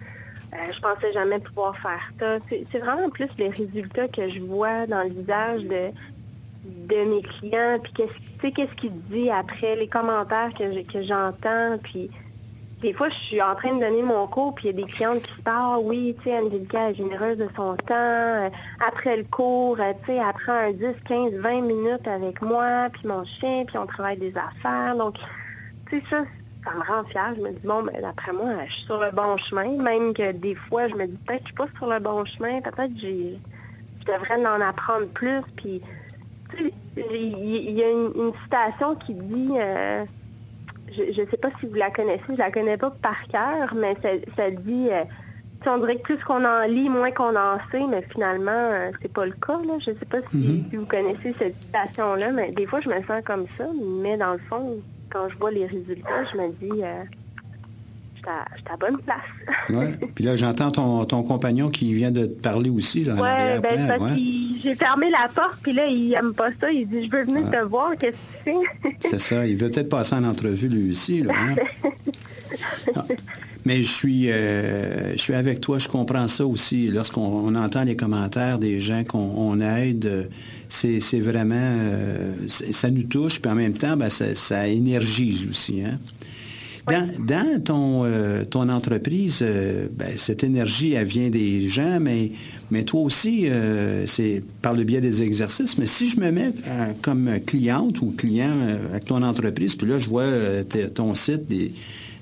je 0.72 0.80
pensais 0.80 1.12
jamais 1.12 1.38
pouvoir 1.38 1.76
faire 1.78 2.12
ça. 2.20 2.38
C'est 2.48 2.78
vraiment 2.78 3.08
plus 3.08 3.28
les 3.38 3.48
résultats 3.48 4.08
que 4.08 4.28
je 4.28 4.40
vois 4.40 4.86
dans 4.86 5.02
le 5.02 5.10
visage 5.10 5.62
de, 5.62 5.90
de 6.64 7.04
mes 7.04 7.22
clients, 7.22 7.78
puis 7.82 7.92
qu'est-ce 7.94 8.50
qu'est-ce 8.50 8.74
qu'ils 8.74 9.00
disent 9.08 9.30
après, 9.30 9.74
les 9.74 9.88
commentaires 9.88 10.50
que 10.54 11.02
j'entends, 11.02 11.78
puis 11.82 12.10
des 12.84 12.92
fois, 12.92 13.08
je 13.08 13.14
suis 13.14 13.40
en 13.40 13.54
train 13.54 13.74
de 13.74 13.80
donner 13.80 14.02
mon 14.02 14.26
cours, 14.26 14.54
puis 14.54 14.68
il 14.68 14.76
y 14.76 14.82
a 14.82 14.84
des 14.84 14.92
clientes 14.92 15.22
qui 15.22 15.40
parlent, 15.40 15.80
oui, 15.84 16.14
tu 16.18 16.24
sais, 16.24 16.38
Angelica 16.38 16.90
est 16.90 16.94
généreuse 16.94 17.38
de 17.38 17.48
son 17.56 17.76
temps. 17.76 17.94
Euh, 17.94 18.50
après 18.86 19.16
le 19.16 19.24
cours, 19.24 19.78
euh, 19.80 19.94
tu 20.04 20.12
sais, 20.12 20.18
elle 20.18 20.32
prend 20.34 20.52
un 20.52 20.72
10, 20.72 20.94
15, 21.08 21.32
20 21.32 21.62
minutes 21.62 22.06
avec 22.06 22.42
moi, 22.42 22.90
puis 22.92 23.08
mon 23.08 23.24
chien, 23.24 23.64
puis 23.66 23.78
on 23.78 23.86
travaille 23.86 24.18
des 24.18 24.34
affaires. 24.36 24.96
Donc, 24.96 25.16
tu 25.88 25.98
sais, 25.98 26.04
ça, 26.10 26.24
ça 26.66 26.74
me 26.74 26.82
rend 26.82 27.04
fière. 27.04 27.32
Je 27.34 27.40
me 27.40 27.52
dis, 27.52 27.66
bon, 27.66 27.84
ben, 27.84 28.02
d'après 28.02 28.34
moi, 28.34 28.50
je 28.66 28.72
suis 28.74 28.84
sur 28.84 29.00
le 29.00 29.10
bon 29.12 29.38
chemin. 29.38 29.82
Même 29.82 30.12
que 30.12 30.32
des 30.32 30.54
fois, 30.54 30.86
je 30.88 30.94
me 30.94 31.06
dis, 31.06 31.16
peut-être 31.26 31.44
que 31.44 31.48
je 31.48 31.54
suis 31.54 31.72
pas 31.72 31.78
sur 31.78 31.86
le 31.86 32.00
bon 32.00 32.22
chemin. 32.26 32.60
Peut-être 32.60 32.92
que 32.92 33.00
je 33.00 34.12
devrais 34.12 34.46
en 34.46 34.60
apprendre 34.60 35.06
plus. 35.14 35.40
Puis, 35.56 35.80
tu 36.50 36.64
sais, 36.64 36.74
il 36.96 37.70
y, 37.70 37.82
a 37.82 37.90
une, 37.90 38.32
citation 38.44 38.94
qui 38.96 39.14
dit... 39.14 39.52
Euh, 39.56 40.04
je 40.96 41.20
ne 41.22 41.26
sais 41.28 41.36
pas 41.36 41.48
si 41.60 41.66
vous 41.66 41.74
la 41.74 41.90
connaissez, 41.90 42.22
je 42.28 42.36
la 42.38 42.50
connais 42.50 42.76
pas 42.76 42.90
par 42.90 43.26
cœur, 43.28 43.74
mais 43.74 43.96
ça, 44.36 44.50
dit 44.50 44.88
euh, 44.90 45.04
on 45.66 45.78
dirait 45.78 45.96
que 45.96 46.02
plus 46.02 46.18
qu'on 46.18 46.44
en 46.44 46.66
lit, 46.68 46.88
moins 46.90 47.10
qu'on 47.10 47.34
en 47.36 47.56
sait, 47.72 47.84
mais 47.88 48.02
finalement, 48.12 48.50
euh, 48.52 48.90
c'est 49.00 49.12
pas 49.12 49.24
le 49.24 49.32
cas. 49.32 49.58
Là. 49.66 49.74
Je 49.78 49.86
sais 49.98 50.04
pas 50.10 50.18
si, 50.30 50.36
Mhm. 50.36 50.64
si 50.70 50.76
vous 50.76 50.84
connaissez 50.86 51.34
cette 51.38 51.54
citation-là, 51.62 52.32
mais 52.32 52.50
des 52.52 52.66
fois, 52.66 52.80
je 52.80 52.88
me 52.90 52.96
sens 53.06 53.22
comme 53.24 53.46
ça. 53.56 53.64
Mais 54.02 54.16
dans 54.18 54.32
le 54.34 54.40
fond, 54.50 54.78
quand 55.10 55.28
je 55.30 55.38
vois 55.38 55.50
les 55.50 55.64
résultats, 55.66 56.24
je 56.32 56.36
me 56.36 56.48
dis, 56.60 56.82
euh, 56.82 57.02
j'étais 58.56 58.70
à- 58.70 58.76
bonne 58.76 58.98
place. 58.98 59.70
Ouais. 59.70 59.92
Puis 60.14 60.24
là, 60.24 60.36
j'entends 60.36 60.70
ton, 60.70 61.04
ton 61.04 61.22
compagnon 61.22 61.68
qui 61.68 61.92
vient 61.94 62.10
de 62.10 62.26
te 62.26 62.40
parler 62.40 62.70
aussi. 62.70 63.04
Là, 63.04 63.14
Ouais, 63.14 63.60
ben 63.60 63.86
parce 63.86 64.02
ouais. 64.02 64.20
j'ai 64.62 64.74
fermé 64.74 65.10
la 65.10 65.28
porte, 65.28 65.58
puis 65.62 65.72
là, 65.72 65.86
il 65.86 66.12
aime 66.14 66.32
pas 66.34 66.50
ça. 66.60 66.70
Il 66.72 66.88
dit, 66.88 67.04
je 67.04 67.10
veux 67.10 67.24
venir 67.24 67.50
te 67.50 67.64
voir, 67.66 67.92
qu'est-ce 67.98 68.12
que 68.12 68.50
tu 68.50 68.56
fais? 68.82 68.96
C'est 69.10 69.20
ça. 69.20 69.46
Il 69.46 69.56
veut 69.56 69.70
peut-être 69.70 69.88
passer 69.88 70.14
en 70.14 70.24
entrevue 70.24 70.68
lui 70.68 70.90
aussi. 70.90 71.22
Là, 71.22 71.32
hein? 71.36 71.54
Ah. 72.94 73.04
Mais 73.64 73.82
je 73.82 73.90
suis, 73.90 74.30
euh, 74.30 75.12
je 75.12 75.18
suis 75.18 75.32
avec 75.34 75.60
toi, 75.60 75.78
je 75.78 75.88
comprends 75.88 76.28
ça 76.28 76.46
aussi. 76.46 76.88
Lorsqu'on 76.88 77.22
on 77.22 77.54
entend 77.54 77.82
les 77.82 77.96
commentaires 77.96 78.58
des 78.58 78.78
gens 78.78 79.04
qu'on 79.04 79.18
on 79.36 79.58
aide, 79.60 80.30
c'est 80.68 81.00
vraiment, 81.18 81.54
euh, 81.56 82.34
ça 82.48 82.90
nous 82.90 83.04
touche, 83.04 83.40
puis 83.40 83.50
en 83.50 83.54
même 83.54 83.72
temps, 83.72 83.96
ben, 83.96 84.10
ça, 84.10 84.34
ça 84.34 84.68
énergise 84.68 85.48
aussi. 85.48 85.82
Hein? 85.82 85.98
Dans, 86.86 87.08
dans 87.24 87.62
ton, 87.62 88.04
euh, 88.04 88.44
ton 88.44 88.68
entreprise, 88.68 89.38
euh, 89.42 89.88
ben, 89.90 90.10
cette 90.18 90.44
énergie, 90.44 90.92
elle 90.92 91.06
vient 91.06 91.30
des 91.30 91.66
gens, 91.66 91.98
mais, 91.98 92.32
mais 92.70 92.82
toi 92.84 93.00
aussi, 93.00 93.48
euh, 93.48 94.06
c'est 94.06 94.42
par 94.60 94.74
le 94.74 94.84
biais 94.84 95.00
des 95.00 95.22
exercices. 95.22 95.78
Mais 95.78 95.86
si 95.86 96.08
je 96.10 96.20
me 96.20 96.30
mets 96.30 96.52
comme 97.00 97.30
cliente 97.46 98.02
ou 98.02 98.12
client 98.16 98.52
avec 98.90 99.06
ton 99.06 99.22
entreprise, 99.22 99.76
puis 99.76 99.86
là, 99.88 99.98
je 99.98 100.08
vois 100.10 100.26
ton 100.94 101.14
site 101.14 101.48
des, 101.48 101.72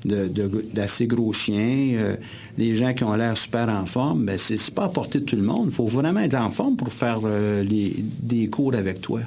de- 0.05 0.29
de- 0.29 0.65
d'assez 0.73 1.09
gros 1.09 1.33
chiens, 1.33 1.95
euh, 1.97 2.15
les 2.57 2.77
gens 2.77 2.93
qui 2.95 3.03
ont 3.03 3.15
l'air 3.15 3.37
super 3.37 3.69
en 3.69 3.85
forme, 3.87 4.27
ben, 4.27 4.39
c'est, 4.39 4.57
c'est 4.59 4.75
pas 4.75 4.85
à 4.85 4.89
portée 4.89 5.19
de 5.21 5.25
tout 5.25 5.37
le 5.37 5.43
monde. 5.43 5.67
Il 5.71 5.75
faut 5.75 5.87
vraiment 5.87 6.21
être 6.21 6.37
en 6.37 6.51
forme 6.51 6.77
pour 6.77 6.93
faire 6.93 7.19
euh, 7.25 7.65
les, 7.65 7.97
des 8.23 8.49
cours 8.49 8.75
avec 8.77 9.01
toi. 9.01 9.21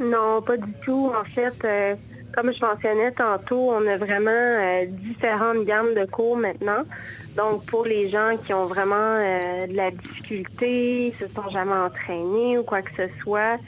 Non, 0.00 0.40
pas 0.46 0.56
du 0.56 0.72
tout. 0.82 1.10
En 1.10 1.24
fait, 1.28 1.52
euh, 1.64 1.94
comme 2.32 2.52
je 2.52 2.64
mentionnais 2.64 3.12
tantôt, 3.12 3.70
on 3.72 3.86
a 3.86 3.96
vraiment 3.98 4.30
euh, 4.30 4.86
différentes 4.86 5.64
gammes 5.64 5.94
de 5.94 6.04
cours 6.06 6.36
maintenant. 6.36 6.84
Donc, 7.36 7.64
pour 7.66 7.84
les 7.84 8.08
gens 8.08 8.36
qui 8.44 8.52
ont 8.54 8.66
vraiment 8.66 8.94
euh, 8.96 9.66
de 9.66 9.74
la 9.74 9.90
difficulté, 9.90 11.14
se 11.18 11.26
sont 11.28 11.48
jamais 11.50 11.74
entraînés 11.74 12.58
ou 12.58 12.64
quoi 12.64 12.82
que 12.82 12.90
ce 12.96 13.08
soit, 13.22 13.58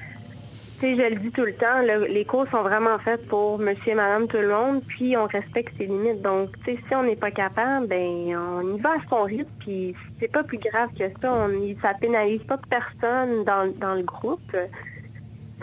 tu 0.79 0.96
sais, 0.96 0.96
je 0.96 1.11
le 1.14 1.20
dis 1.20 1.31
tout 1.31 1.44
le 1.44 1.55
temps, 1.55 1.81
le- 1.83 2.07
les 2.07 2.25
cours 2.25 2.48
sont 2.48 2.62
vraiment 2.62 2.98
faits 2.98 3.27
pour 3.29 3.59
monsieur 3.59 3.92
et 3.92 3.94
madame 3.94 4.27
tout 4.27 4.38
le 4.38 4.48
monde, 4.48 4.83
puis 4.87 5.16
on 5.16 5.27
respecte 5.27 5.77
ses 5.79 5.87
limites. 5.87 6.22
Donc, 6.22 6.51
si 6.66 6.79
on 6.94 7.05
n'est 7.05 7.16
pas 7.16 7.31
capable, 7.31 7.87
ben 7.87 8.37
on 8.37 8.77
y 8.77 8.81
va 8.81 8.90
à 8.90 8.96
son 9.09 9.22
rythme, 9.25 9.51
puis 9.61 9.94
c'est 10.20 10.33
pas 10.33 10.42
plus 10.42 10.59
grave 10.59 10.88
que 10.98 11.05
ça. 11.20 11.33
On, 11.33 11.77
ça 11.83 11.94
pénalise 11.94 12.42
pas 12.44 12.59
personne 12.68 13.44
dans, 13.44 13.72
dans 13.79 13.94
le 13.94 14.03
groupe. 14.03 14.57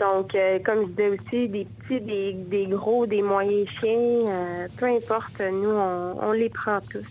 Donc, 0.00 0.34
euh, 0.34 0.58
comme 0.64 0.82
je 0.82 0.88
disais 0.88 1.08
aussi, 1.10 1.48
des 1.48 1.66
petits, 1.66 2.00
des, 2.00 2.32
des 2.50 2.66
gros, 2.66 3.06
des 3.06 3.22
moyens 3.22 3.68
chiens, 3.78 3.90
euh, 4.26 4.66
peu 4.76 4.86
importe, 4.86 5.40
nous, 5.52 5.68
on, 5.68 6.32
les 6.32 6.48
prend 6.48 6.78
tous. 6.90 7.04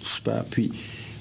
Super. 0.00 0.44
Puis, 0.44 0.70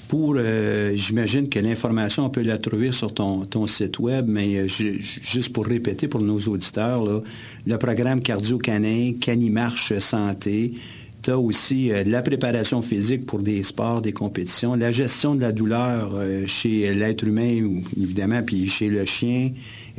pour, 0.07 0.35
euh, 0.37 0.91
j'imagine 0.95 1.49
que 1.49 1.59
l'information, 1.59 2.25
on 2.25 2.29
peut 2.29 2.41
la 2.43 2.57
trouver 2.57 2.91
sur 2.91 3.13
ton, 3.13 3.45
ton 3.45 3.65
site 3.67 3.99
web, 3.99 4.25
mais 4.27 4.67
ju- 4.67 4.99
ju- 5.01 5.21
juste 5.23 5.53
pour 5.53 5.65
répéter 5.65 6.07
pour 6.07 6.21
nos 6.21 6.39
auditeurs, 6.39 7.03
là, 7.03 7.19
le 7.65 7.77
programme 7.77 8.19
cardio-canin, 8.21 9.13
Canimarche 9.19 9.97
Santé, 9.99 10.73
tu 11.21 11.31
as 11.31 11.37
aussi 11.37 11.91
la 12.05 12.21
préparation 12.21 12.81
physique 12.81 13.25
pour 13.25 13.39
des 13.39 13.61
sports, 13.63 14.01
des 14.01 14.13
compétitions, 14.13 14.75
la 14.75 14.91
gestion 14.91 15.35
de 15.35 15.41
la 15.41 15.51
douleur 15.51 16.11
chez 16.47 16.93
l'être 16.93 17.25
humain, 17.27 17.81
évidemment, 17.99 18.41
puis 18.41 18.69
chez 18.69 18.87
le 18.87 19.03
chien, 19.03 19.49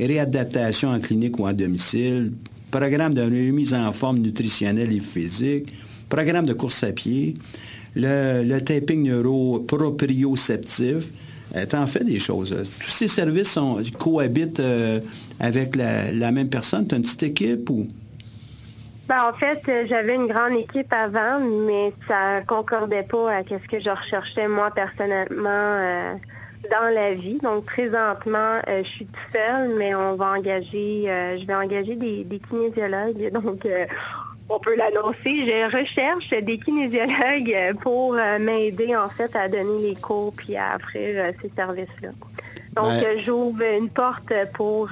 réadaptation 0.05 0.89
en 0.89 0.99
clinique 0.99 1.39
ou 1.39 1.47
en 1.47 1.53
domicile, 1.53 2.33
programme 2.71 3.13
de 3.13 3.21
remise 3.21 3.73
en 3.73 3.91
forme 3.91 4.19
nutritionnelle 4.19 4.93
et 4.93 4.99
physique, 4.99 5.73
programme 6.09 6.45
de 6.45 6.53
course 6.53 6.83
à 6.83 6.91
pied, 6.91 7.33
le, 7.95 8.43
le 8.43 8.61
taping 8.61 9.03
neuro-proprioceptif. 9.03 11.11
Euh, 11.55 11.65
T'en 11.65 11.85
fais 11.85 12.03
des 12.03 12.19
choses. 12.19 12.55
Tous 12.79 12.89
ces 12.89 13.07
services 13.07 13.59
cohabitent 13.99 14.59
euh, 14.59 14.99
avec 15.39 15.75
la, 15.75 16.31
même 16.31 16.49
personne. 16.49 16.87
Tu 16.87 16.95
as 16.95 16.97
une 16.97 17.03
petite 17.03 17.23
équipe 17.23 17.69
ou... 17.69 17.87
Ben, 19.09 19.29
en 19.29 19.37
fait, 19.37 19.61
euh, 19.67 19.85
j'avais 19.89 20.15
une 20.15 20.27
grande 20.27 20.53
équipe 20.53 20.93
avant, 20.93 21.41
mais 21.41 21.91
ça 22.07 22.41
concordait 22.47 23.03
pas 23.03 23.35
à 23.35 23.43
ce 23.43 23.67
que 23.67 23.81
je 23.81 23.89
recherchais 23.89 24.47
moi 24.47 24.71
personnellement 24.71 26.15
dans 26.69 26.93
la 26.93 27.13
vie. 27.13 27.37
Donc 27.41 27.65
présentement, 27.65 28.59
euh, 28.67 28.83
je 28.83 28.89
suis 28.89 29.05
toute 29.05 29.33
seule, 29.33 29.75
mais 29.77 29.95
on 29.95 30.15
va 30.15 30.33
engager, 30.37 31.05
euh, 31.09 31.37
je 31.37 31.45
vais 31.45 31.55
engager 31.55 31.95
des, 31.95 32.23
des 32.23 32.39
kinésiologues. 32.39 33.31
Donc 33.33 33.65
euh, 33.65 33.85
on 34.49 34.59
peut 34.59 34.75
l'annoncer. 34.75 35.45
Je 35.45 35.77
recherche 35.77 36.29
des 36.29 36.57
kinésiologues 36.59 37.77
pour 37.81 38.13
m'aider 38.39 38.95
en 38.95 39.09
fait 39.09 39.35
à 39.35 39.47
donner 39.47 39.89
les 39.89 39.95
cours 39.95 40.33
puis 40.35 40.57
à 40.57 40.75
offrir 40.75 41.33
ces 41.41 41.51
services-là. 41.55 42.09
Donc 42.75 43.03
euh, 43.03 43.17
j'ouvre 43.23 43.63
une 43.77 43.89
porte 43.89 44.33
pour 44.53 44.89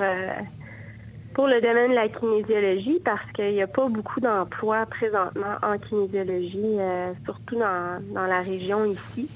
pour 1.34 1.48
le 1.48 1.62
domaine 1.62 1.92
de 1.92 1.96
la 1.96 2.10
kinésiologie 2.10 3.00
parce 3.04 3.32
qu'il 3.34 3.54
n'y 3.54 3.62
a 3.62 3.68
pas 3.68 3.88
beaucoup 3.88 4.20
d'emplois 4.20 4.86
présentement 4.86 5.56
en 5.62 5.78
kinésiologie, 5.78 6.78
surtout 7.24 7.56
dans, 7.56 8.02
dans 8.14 8.26
la 8.26 8.42
région 8.42 8.84
ici. 8.86 9.30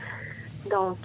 Donc, 0.70 0.98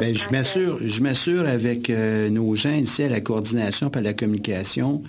Ben, 0.00 0.14
je 0.14 0.30
m'assure, 0.30 0.78
je 0.84 1.02
m'assure 1.02 1.46
avec 1.46 1.90
euh, 1.90 2.28
nos 2.30 2.54
gens 2.54 2.74
ici 2.74 3.02
à 3.02 3.08
la 3.08 3.20
coordination 3.20 3.90
et 3.94 3.98
à 3.98 4.00
la 4.00 4.14
communication. 4.14 5.02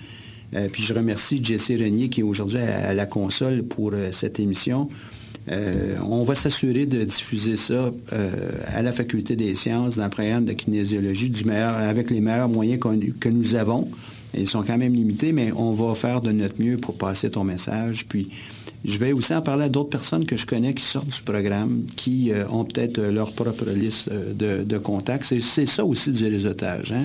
Euh, 0.54 0.68
puis 0.70 0.82
je 0.82 0.94
remercie 0.94 1.42
Jesse 1.42 1.70
Renier 1.70 2.08
qui 2.08 2.20
est 2.20 2.24
aujourd'hui 2.24 2.58
à, 2.58 2.94
la 2.94 3.06
console 3.06 3.62
pour 3.64 3.92
euh, 3.92 4.10
cette 4.12 4.40
émission. 4.40 4.88
On 5.50 6.24
va 6.24 6.34
s'assurer 6.34 6.84
de 6.84 7.04
diffuser 7.04 7.56
ça 7.56 7.90
à 8.66 8.82
la 8.82 8.92
Faculté 8.92 9.34
des 9.34 9.54
sciences 9.54 9.96
dans 9.96 10.04
le 10.04 10.10
programme 10.10 10.44
de 10.44 10.52
kinésiologie 10.52 11.32
avec 11.50 12.10
les 12.10 12.20
meilleurs 12.20 12.50
moyens 12.50 12.78
que 13.18 13.28
nous 13.30 13.54
avons. 13.54 13.88
Ils 14.34 14.48
sont 14.48 14.62
quand 14.62 14.78
même 14.78 14.94
limités, 14.94 15.32
mais 15.32 15.52
on 15.52 15.72
va 15.72 15.94
faire 15.94 16.20
de 16.20 16.32
notre 16.32 16.60
mieux 16.62 16.76
pour 16.76 16.96
passer 16.96 17.30
ton 17.30 17.44
message. 17.44 18.06
Puis 18.08 18.28
je 18.84 18.98
vais 18.98 19.12
aussi 19.12 19.34
en 19.34 19.42
parler 19.42 19.64
à 19.64 19.68
d'autres 19.68 19.90
personnes 19.90 20.24
que 20.24 20.36
je 20.36 20.46
connais 20.46 20.74
qui 20.74 20.84
sortent 20.84 21.08
du 21.08 21.22
programme, 21.22 21.82
qui 21.96 22.30
euh, 22.30 22.46
ont 22.48 22.64
peut-être 22.64 22.98
euh, 22.98 23.10
leur 23.10 23.32
propre 23.32 23.64
liste 23.70 24.08
euh, 24.12 24.32
de, 24.32 24.64
de 24.64 24.78
contacts. 24.78 25.24
C'est, 25.24 25.66
ça 25.66 25.84
aussi 25.84 26.12
du 26.12 26.24
réseautage. 26.24 26.92
Hein? 26.92 27.04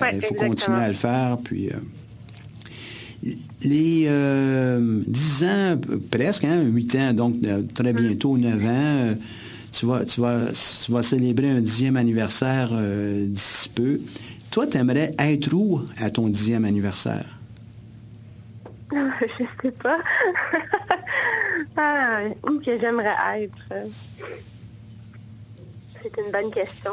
Ouais, 0.00 0.10
Il 0.14 0.20
faut 0.20 0.34
exactement. 0.34 0.48
continuer 0.50 0.78
à 0.78 0.88
le 0.88 0.94
faire. 0.94 1.38
Puis, 1.42 1.70
euh, 1.70 3.30
les 3.62 4.04
euh, 4.06 5.00
10 5.06 5.44
ans, 5.44 5.80
presque, 6.10 6.44
hein, 6.44 6.62
8 6.62 6.94
ans, 6.96 7.12
donc 7.12 7.36
très 7.74 7.92
bientôt 7.92 8.36
9 8.38 8.66
ans, 8.66 9.14
tu, 9.70 9.86
vas, 9.86 10.04
tu, 10.04 10.20
vas, 10.20 10.40
tu 10.84 10.92
vas 10.92 11.02
célébrer 11.02 11.50
un 11.50 11.60
dixième 11.60 11.96
anniversaire 11.96 12.72
d'ici 13.26 13.68
peu. 13.68 14.00
Toi, 14.52 14.66
tu 14.66 14.76
aimerais 14.76 15.12
être 15.18 15.50
où 15.54 15.80
à 15.98 16.10
ton 16.10 16.28
dixième 16.28 16.66
anniversaire? 16.66 17.24
je 18.92 19.44
sais 19.62 19.70
pas. 19.70 19.98
ah, 21.78 22.20
où 22.46 22.58
que 22.58 22.78
j'aimerais 22.78 23.14
être? 23.38 23.88
C'est 26.02 26.12
une 26.22 26.30
bonne 26.30 26.50
question. 26.50 26.90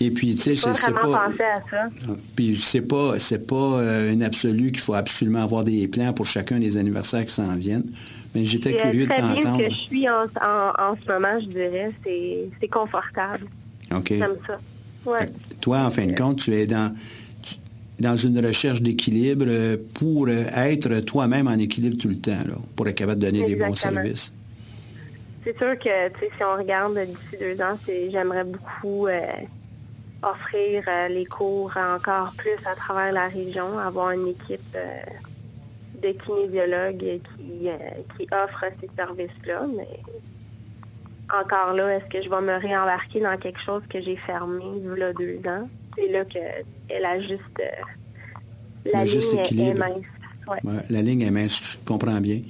Et 0.00 0.10
puis, 0.10 0.34
tu 0.34 0.54
sais, 0.54 0.74
c'est 0.74 0.92
pas... 0.92 1.00
pensé 1.00 1.42
à 1.42 1.62
ça. 1.70 1.88
Puis 2.36 2.54
c'est 2.56 2.82
pas 2.82 3.18
c'est 3.18 3.46
pas 3.46 3.56
euh, 3.56 4.12
une 4.12 4.22
absolue 4.22 4.70
qu'il 4.70 4.80
faut 4.82 4.92
absolument 4.92 5.42
avoir 5.42 5.64
des 5.64 5.88
plans 5.88 6.12
pour 6.12 6.26
chacun 6.26 6.58
des 6.58 6.76
anniversaires 6.76 7.24
qui 7.24 7.32
s'en 7.32 7.56
viennent. 7.56 7.90
Mais 8.34 8.44
j'étais 8.44 8.74
euh, 8.74 8.82
curieux 8.82 9.06
de 9.06 9.14
t'entendre. 9.14 9.64
que 9.64 9.70
je 9.70 9.76
suis 9.76 10.06
en, 10.10 10.24
en, 10.24 10.72
en 10.78 10.96
ce 11.02 11.10
moment, 11.10 11.40
je 11.40 11.46
dirais. 11.46 11.92
C'est, 12.04 12.50
c'est 12.60 12.68
confortable. 12.68 13.46
OK. 13.94 14.08
J'aime 14.08 14.36
ça. 14.46 14.60
Ouais. 15.06 15.26
Toi, 15.60 15.78
en 15.84 15.90
fin 15.90 16.06
de 16.06 16.14
compte, 16.16 16.38
tu 16.40 16.52
es 16.54 16.66
dans 16.66 16.92
tu- 17.42 17.56
dans 18.00 18.16
une 18.16 18.44
recherche 18.44 18.82
d'équilibre 18.82 19.76
pour 19.94 20.28
être 20.28 21.00
toi-même 21.00 21.46
en 21.48 21.52
équilibre 21.58 21.96
tout 21.96 22.08
le 22.08 22.16
temps, 22.16 22.42
là, 22.46 22.56
pour 22.74 22.88
être 22.88 22.96
capable 22.96 23.20
de 23.20 23.26
donner 23.26 23.44
des 23.44 23.54
bons 23.54 23.66
Exactement. 23.68 24.02
services. 24.02 24.32
C'est 25.44 25.56
sûr 25.56 25.78
que 25.78 25.88
si 26.20 26.42
on 26.42 26.58
regarde 26.58 26.98
d'ici 26.98 27.40
deux 27.40 27.62
ans, 27.62 27.78
j'aimerais 27.86 28.44
beaucoup 28.44 29.06
euh, 29.06 29.20
offrir 30.22 30.82
euh, 30.88 31.08
les 31.08 31.24
cours 31.24 31.72
encore 31.76 32.32
plus 32.36 32.58
à 32.70 32.74
travers 32.74 33.12
la 33.12 33.28
région, 33.28 33.78
avoir 33.78 34.10
une 34.10 34.26
équipe 34.26 34.60
euh, 34.74 34.98
de 36.02 36.12
kinésiologues 36.18 37.20
qui, 37.36 37.68
qui 38.18 38.28
offre 38.32 38.64
ces 38.80 38.90
services-là. 38.96 39.66
Mais 39.76 39.88
encore 41.32 41.74
là, 41.74 41.96
est-ce 41.96 42.04
que 42.06 42.22
je 42.22 42.28
vais 42.28 42.40
me 42.40 42.58
réembarquer 42.60 43.20
dans 43.20 43.36
quelque 43.38 43.60
chose 43.60 43.82
que 43.88 44.00
j'ai 44.00 44.16
fermé 44.16 44.62
il 44.76 44.98
y 44.98 45.02
a 45.02 45.12
deux 45.12 45.40
ans? 45.48 45.68
C'est 45.96 46.08
là 46.08 46.24
qu'elle 46.24 47.04
a 47.04 47.20
juste... 47.20 47.40
euh, 47.60 48.90
la 48.92 49.04
juste 49.06 49.32
ligne 49.50 49.66
est- 49.66 49.74
mince. 49.74 50.04
ouais. 50.48 50.72
la 50.90 51.02
ligne 51.02 51.22
est 51.22 51.30
mince, 51.30 51.60
je 51.62 51.76
comprends 51.84 52.20
bien. 52.20 52.40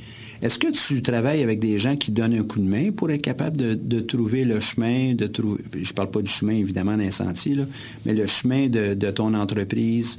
Est-ce 0.43 0.59
que 0.59 0.67
tu 0.71 1.01
travailles 1.01 1.43
avec 1.43 1.61
des 1.61 1.79
gens 1.79 1.97
qui 1.97 2.13
donnent 2.13 2.35
un 2.35 2.43
coup 2.45 2.59
de 2.59 2.69
main 2.69 2.91
pour 2.91 3.11
être 3.11 3.23
capable 3.23 3.57
de, 3.57 4.01
trouver 4.01 4.45
le 4.45 4.61
chemin, 4.61 5.15
de 5.15 5.27
trouver, 5.27 5.63
je 5.73 5.89
ne 5.91 5.95
parle 5.95 6.11
pas 6.11 6.21
du 6.21 6.31
chemin 6.31 6.53
évidemment 6.53 6.97
d'un 6.97 7.11
sentier, 7.11 7.57
mais 8.05 8.13
le 8.13 8.27
chemin 8.27 8.69
de, 8.69 9.11
ton 9.11 9.33
entreprise, 9.33 10.19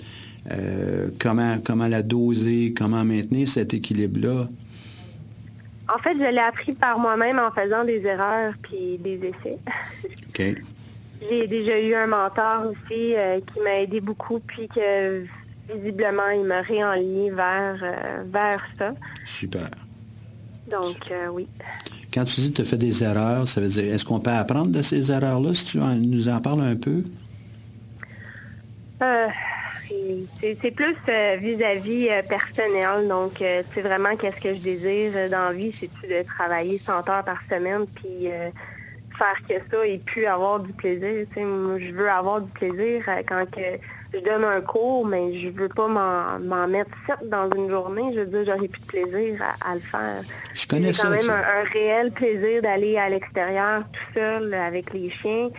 euh, 0.52 1.10
comment, 1.20 1.58
comment 1.64 1.88
la 1.88 2.02
doser, 2.02 2.74
comment 2.76 3.06
maintenir 3.06 3.48
cet 3.48 3.76
équilibre-là? 3.76 4.48
En 5.98 6.00
fait, 6.00 6.14
je 6.14 6.32
l'ai 6.32 6.38
appris 6.38 6.74
par 6.74 7.00
moi-même 7.00 7.40
en 7.40 7.50
faisant 7.50 7.84
des 7.84 8.06
erreurs 8.06 8.54
puis 8.62 9.00
des 9.00 9.16
essais. 9.16 9.58
OK. 10.30 10.62
J'ai 11.28 11.48
déjà 11.48 11.80
eu 11.80 11.96
un 11.96 12.06
mentor 12.06 12.68
aussi 12.68 13.16
euh, 13.16 13.40
qui 13.40 13.60
m'a 13.62 13.80
aidé 13.80 14.00
beaucoup, 14.00 14.40
puis 14.40 14.68
que 14.68 15.26
visiblement, 15.74 16.30
il 16.36 16.44
m'a 16.44 16.62
réenligné 16.62 17.32
vers, 17.32 17.80
euh, 17.82 18.24
vers 18.28 18.64
ça. 18.78 18.94
Super. 19.26 19.70
Donc, 20.70 20.98
euh, 21.10 21.30
oui. 21.30 21.48
Quand 22.14 22.26
tu 22.26 22.42
dis 22.42 22.52
que 22.52 22.58
tu 22.58 22.62
as 22.62 22.66
fait 22.66 22.78
des 22.78 23.04
erreurs, 23.04 23.48
ça 23.48 23.60
veut 23.60 23.68
dire, 23.68 23.92
est-ce 23.92 24.06
qu'on 24.06 24.20
peut 24.20 24.30
apprendre 24.30 24.68
de 24.68 24.84
ces 24.84 25.12
erreurs-là, 25.12 25.56
si 25.56 25.66
tu 25.66 25.78
nous 25.80 26.30
en 26.30 26.40
parles 26.40 26.62
un 26.62 26.76
peu? 26.76 27.04
C'est 30.42 30.72
plus 30.72 30.96
vis-à-vis 31.40 32.10
personnel. 32.30 33.08
Donc, 33.08 33.34
c'est 33.40 33.82
vraiment 33.82 34.16
qu'est-ce 34.16 34.42
que 34.42 34.54
je 34.54 34.60
désire 34.60 35.30
dans 35.30 35.50
la 35.50 35.54
vie, 35.54 35.72
c'est-tu 35.72 36.08
de 36.08 36.24
travailler 36.24 36.78
100 36.78 37.10
heures 37.10 37.24
par 37.24 37.42
semaine, 37.50 37.86
puis 37.88 38.30
faire 39.18 39.42
que 39.48 39.56
ça 39.72 39.86
et 39.86 39.98
puis 39.98 40.26
avoir 40.26 40.60
du 40.60 40.74
plaisir? 40.74 41.26
je 41.36 41.92
veux 41.92 42.10
avoir 42.10 42.42
du 42.42 42.52
plaisir 42.52 43.04
euh, 43.08 43.22
quand 43.28 43.46
que 43.50 43.80
je 44.14 44.20
donne 44.20 44.46
un 44.46 44.62
cours, 44.62 45.06
mais 45.06 45.38
je 45.38 45.50
veux 45.50 45.68
pas 45.68 45.88
m'en 45.88 46.68
mettre 46.68 46.92
sept 47.06 47.28
dans 47.30 47.50
une 47.52 47.70
journée. 47.70 48.14
Je 48.16 48.22
veux 48.22 48.26
dire, 48.26 48.46
j'aurais 48.46 48.68
plus 48.68 48.82
de 48.82 48.86
plaisir 48.86 49.44
à, 49.62 49.76
le 49.76 49.82
faire. 49.82 50.22
Je 50.54 50.68
connais 50.68 50.92
quand 50.92 51.10
même 51.10 51.30
un, 51.30 51.64
réel 51.74 52.12
plaisir 52.12 52.62
d'aller 52.62 52.98
à 52.98 53.10
l'extérieur 53.10 53.84
tout 53.92 54.20
seul 54.20 54.54
avec 54.54 54.94
les 54.94 55.10
chiens. 55.10 55.50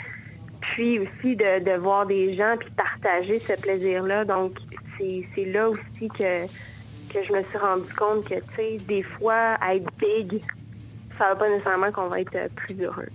Puis 0.73 0.99
aussi 0.99 1.37
de, 1.37 1.77
voir 1.79 2.07
des 2.07 2.37
gens 2.37 2.57
puis 2.59 2.71
partager 2.71 3.41
ce 3.41 3.55
plaisir-là. 3.55 4.25
Donc, 4.25 4.59
c'est 4.99 5.45
là 5.45 5.71
aussi 5.71 6.09
que, 6.09 6.47
que 7.09 7.25
je 7.27 7.33
me 7.33 7.43
suis 7.43 7.59
rendu 7.59 7.93
compte 7.97 8.29
que, 8.29 8.35
tu 8.35 8.57
sais, 8.57 8.79
des 8.87 9.03
fois, 9.03 9.57
être 9.71 9.91
big, 9.99 10.43
ça 11.19 11.29
ne 11.29 11.33
veut 11.33 11.39
pas 11.39 11.51
nécessairement 11.51 11.93
qu'on 11.93 12.09
va 12.09 12.21
être 12.21 12.53
plus 12.55 12.75
heureux. 12.83 13.09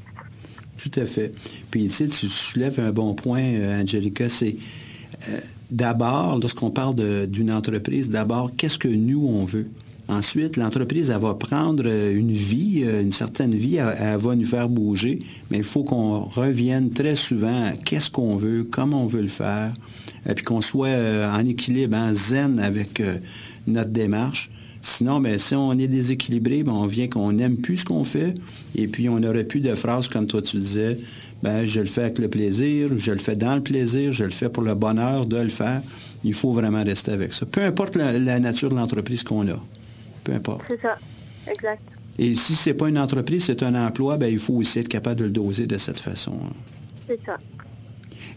Tout 0.77 0.99
à 0.99 1.05
fait. 1.05 1.31
Puis, 1.71 1.87
tu 1.87 1.93
sais, 1.93 2.07
tu 2.07 2.27
soulèves 2.27 2.79
un 2.79 2.91
bon 2.91 3.13
point, 3.13 3.43
euh, 3.43 3.81
Angelica, 3.81 4.27
c'est 4.29 4.55
euh, 5.29 5.39
d'abord, 5.69 6.39
lorsqu'on 6.39 6.71
parle 6.71 6.95
d'une 7.27 7.51
entreprise, 7.51 8.09
d'abord, 8.09 8.51
qu'est-ce 8.55 8.77
que 8.77 8.87
nous, 8.87 9.27
on 9.27 9.45
veut? 9.45 9.67
Ensuite, 10.07 10.57
l'entreprise, 10.57 11.09
elle 11.09 11.21
va 11.21 11.33
prendre 11.33 11.83
euh, 11.85 12.15
une 12.15 12.31
vie, 12.31 12.81
une 12.83 13.11
certaine 13.11 13.55
vie, 13.55 13.77
elle, 13.77 14.17
va 14.17 14.35
nous 14.35 14.45
faire 14.45 14.67
bouger, 14.67 15.19
mais 15.49 15.57
il 15.57 15.63
faut 15.63 15.83
qu'on 15.83 16.19
revienne 16.19 16.89
très 16.89 17.15
souvent 17.15 17.67
à 17.67 17.71
qu'est-ce 17.71 18.11
qu'on 18.11 18.35
veut, 18.35 18.63
comment 18.63 19.03
on 19.03 19.07
veut 19.07 19.21
le 19.21 19.27
faire, 19.27 19.73
et 20.29 20.33
puis 20.33 20.43
qu'on 20.43 20.61
soit 20.61 20.89
en 21.33 21.45
équilibre, 21.45 21.95
en 21.95 22.13
zen 22.13 22.59
avec 22.59 23.01
notre 23.67 23.91
démarche. 23.91 24.51
Sinon, 24.85 25.21
ben, 25.21 25.39
si 25.39 25.55
on 25.55 25.71
est 25.71 25.87
déséquilibré, 25.87 26.63
ben, 26.63 26.73
on 26.73 26.85
vient 26.85 27.07
qu'on 27.07 27.31
n'aime 27.31 27.55
plus 27.55 27.77
ce 27.77 27.85
qu'on 27.85 28.03
fait. 28.03 28.33
Et 28.75 28.87
puis, 28.87 29.07
on 29.07 29.17
n'aurait 29.21 29.45
plus 29.45 29.61
de 29.61 29.73
phrases 29.75 30.09
comme 30.09 30.27
toi, 30.27 30.41
tu 30.41 30.57
disais, 30.57 30.99
ben, 31.41 31.65
je 31.65 31.79
le 31.79 31.85
fais 31.85 32.01
avec 32.01 32.19
le 32.19 32.27
plaisir, 32.27 32.89
je 32.97 33.11
le 33.13 33.17
fais 33.17 33.37
dans 33.37 33.55
le 33.55 33.61
plaisir, 33.61 34.11
je 34.11 34.25
le 34.25 34.31
fais 34.31 34.49
pour 34.49 34.61
le 34.61 34.75
bonheur 34.75 35.25
de 35.25 35.37
le 35.37 35.47
faire. 35.49 35.81
Il 36.25 36.33
faut 36.33 36.51
vraiment 36.51 36.83
rester 36.83 37.11
avec 37.11 37.31
ça. 37.31 37.45
Peu 37.45 37.61
importe 37.61 37.95
la, 37.95 38.39
nature 38.39 38.69
de 38.69 38.75
l'entreprise 38.75 39.23
qu'on 39.23 39.47
a. 39.47 39.59
Peu 40.23 40.33
importe. 40.33 40.63
C'est 40.67 40.81
ça. 40.81 40.97
Exact. 41.49 41.81
Et 42.19 42.35
si 42.35 42.53
ce 42.53 42.69
n'est 42.69 42.73
pas 42.75 42.89
une 42.89 42.99
entreprise, 42.99 43.45
c'est 43.45 43.63
un 43.63 43.75
emploi, 43.75 44.17
ben, 44.17 44.31
il 44.31 44.39
faut 44.39 44.53
aussi 44.53 44.79
être 44.79 44.87
capable 44.87 45.19
de 45.19 45.25
le 45.25 45.31
doser 45.31 45.65
de 45.65 45.77
cette 45.77 45.99
façon. 45.99 46.33
C'est 47.07 47.19
ça. 47.25 47.37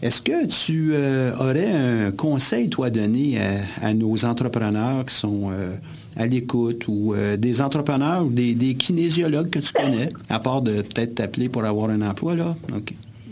Est-ce 0.01 0.21
que 0.21 0.45
tu 0.45 0.91
euh, 0.93 1.31
aurais 1.39 1.71
un 1.71 2.11
conseil, 2.11 2.69
toi, 2.69 2.87
à 2.87 2.89
donner 2.89 3.39
à, 3.81 3.93
nos 3.93 4.25
entrepreneurs 4.25 5.05
qui 5.05 5.15
sont 5.15 5.49
euh, 5.51 5.75
à 6.15 6.27
l'écoute 6.27 6.85
ou 6.87 7.15
euh, 7.15 7.35
des 7.35 7.61
entrepreneurs 7.61 8.25
ou 8.25 8.29
des, 8.29 8.75
kinésiologues 8.75 9.49
que 9.49 9.59
tu 9.59 9.73
connais, 9.73 10.09
à 10.29 10.39
part 10.39 10.61
de 10.61 10.81
peut-être 10.81 11.15
t'appeler 11.15 11.49
pour 11.49 11.63
avoir 11.65 11.89
un 11.89 12.01
emploi, 12.01 12.35
là? 12.35 12.55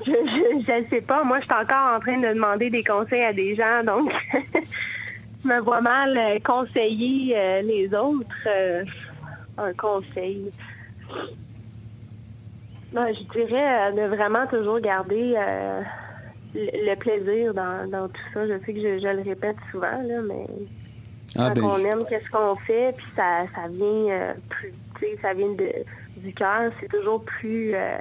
Je 0.05 0.11
ne 0.11 0.85
sais 0.89 1.01
pas. 1.01 1.23
Moi, 1.23 1.39
je 1.39 1.45
suis 1.45 1.53
encore 1.53 1.95
en 1.95 1.99
train 1.99 2.17
de 2.17 2.33
demander 2.33 2.69
des 2.69 2.83
conseils 2.83 3.23
à 3.23 3.33
des 3.33 3.55
gens, 3.55 3.83
donc 3.85 4.11
me 5.47 5.59
vois 5.59 5.81
mal 5.81 6.17
euh, 6.17 6.39
conseiller 6.43 7.33
euh, 7.35 7.61
les 7.61 7.87
autres. 7.93 8.47
un 9.57 9.73
conseil. 9.73 10.51
Ben, 12.91 13.13
je 13.13 13.23
dirais 13.33 13.91
de 13.93 14.15
vraiment 14.15 14.45
toujours 14.47 14.79
garder 14.79 15.35
le, 16.53 16.95
plaisir 16.95 17.53
dans, 17.53 18.07
tout 18.07 18.21
ça. 18.33 18.47
Je 18.47 18.53
sais 18.65 18.73
que 18.73 18.81
je, 18.81 18.99
je 18.99 19.15
le 19.15 19.21
répète 19.21 19.57
souvent, 19.71 20.01
là, 20.03 20.21
mais 20.21 20.47
ah, 21.37 21.51
quand 21.53 21.61
ben, 21.61 21.63
on 21.63 21.77
aime 21.85 22.05
qu'est-ce 22.07 22.29
qu'on 22.29 22.55
fait, 22.55 22.93
puis 22.95 23.07
ça, 23.13 23.45
ça 23.53 23.67
vient 23.67 24.09
euh, 24.09 24.33
plus, 24.93 25.17
ça 25.21 25.33
vient 25.33 25.49
de, 25.49 25.69
du 26.17 26.33
cœur, 26.33 26.71
c'est 26.79 26.87
toujours 26.87 27.23
plus 27.25 27.73
euh, 27.73 27.97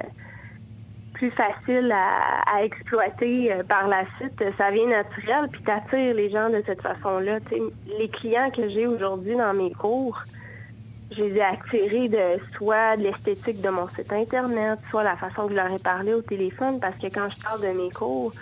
plus 1.15 1.31
facile 1.31 1.93
à, 1.93 2.63
exploiter 2.63 3.51
euh, 3.51 3.63
par 3.63 3.87
la 3.87 4.03
suite. 4.17 4.43
Ça 4.57 4.71
vient 4.71 4.87
naturel, 4.87 5.49
puis 5.51 5.61
t'attires 5.63 6.13
les 6.13 6.29
gens 6.29 6.49
de 6.49 6.61
cette 6.65 6.81
façon-là. 6.81 7.39
Les 7.99 8.09
clients 8.09 8.49
que 8.51 8.69
j'ai 8.69 8.85
aujourd'hui 8.85 9.35
dans 9.35 9.53
mes 9.53 9.71
cours, 9.71 10.23
je 11.11 11.23
les 11.23 11.37
ai 11.37 11.41
attirés 11.41 12.09
de 12.09 12.41
soit 12.55 12.97
de 12.97 13.03
l'esthétique 13.03 13.61
de 13.61 13.69
mon 13.69 13.87
site 13.89 14.11
internet, 14.11 14.79
soit 14.89 15.03
la 15.03 15.15
façon 15.15 15.47
que 15.47 15.51
je 15.51 15.55
leur 15.55 15.71
ai 15.71 15.79
parlé 15.79 16.13
au 16.13 16.21
téléphone, 16.21 16.79
parce 16.79 16.97
que 16.97 17.07
quand 17.07 17.29
je 17.29 17.41
parle 17.41 17.61
de 17.61 17.67
mes 17.79 17.89
cours, 17.89 18.33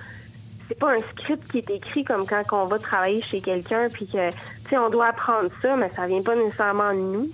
c'est 0.68 0.80
pas 0.80 0.96
un 0.96 1.02
script 1.12 1.52
qui 1.52 1.60
est 1.60 1.70
écrit 1.70 2.04
comme 2.04 2.26
quand 2.26 2.44
on 2.54 2.66
va 2.66 2.80
travailler 2.80 3.22
chez 3.22 3.42
quelqu'un 3.42 3.90
puis 3.90 4.08
que 4.08 4.32
tu 4.32 4.70
sais 4.70 4.78
on 4.78 4.90
doit 4.90 5.08
apprendre 5.08 5.50
ça 5.62 5.76
mais 5.76 5.92
ça 5.94 6.08
vient 6.08 6.22
pas 6.22 6.36
nécessairement 6.36 6.94
de 6.94 7.00
nous 7.00 7.30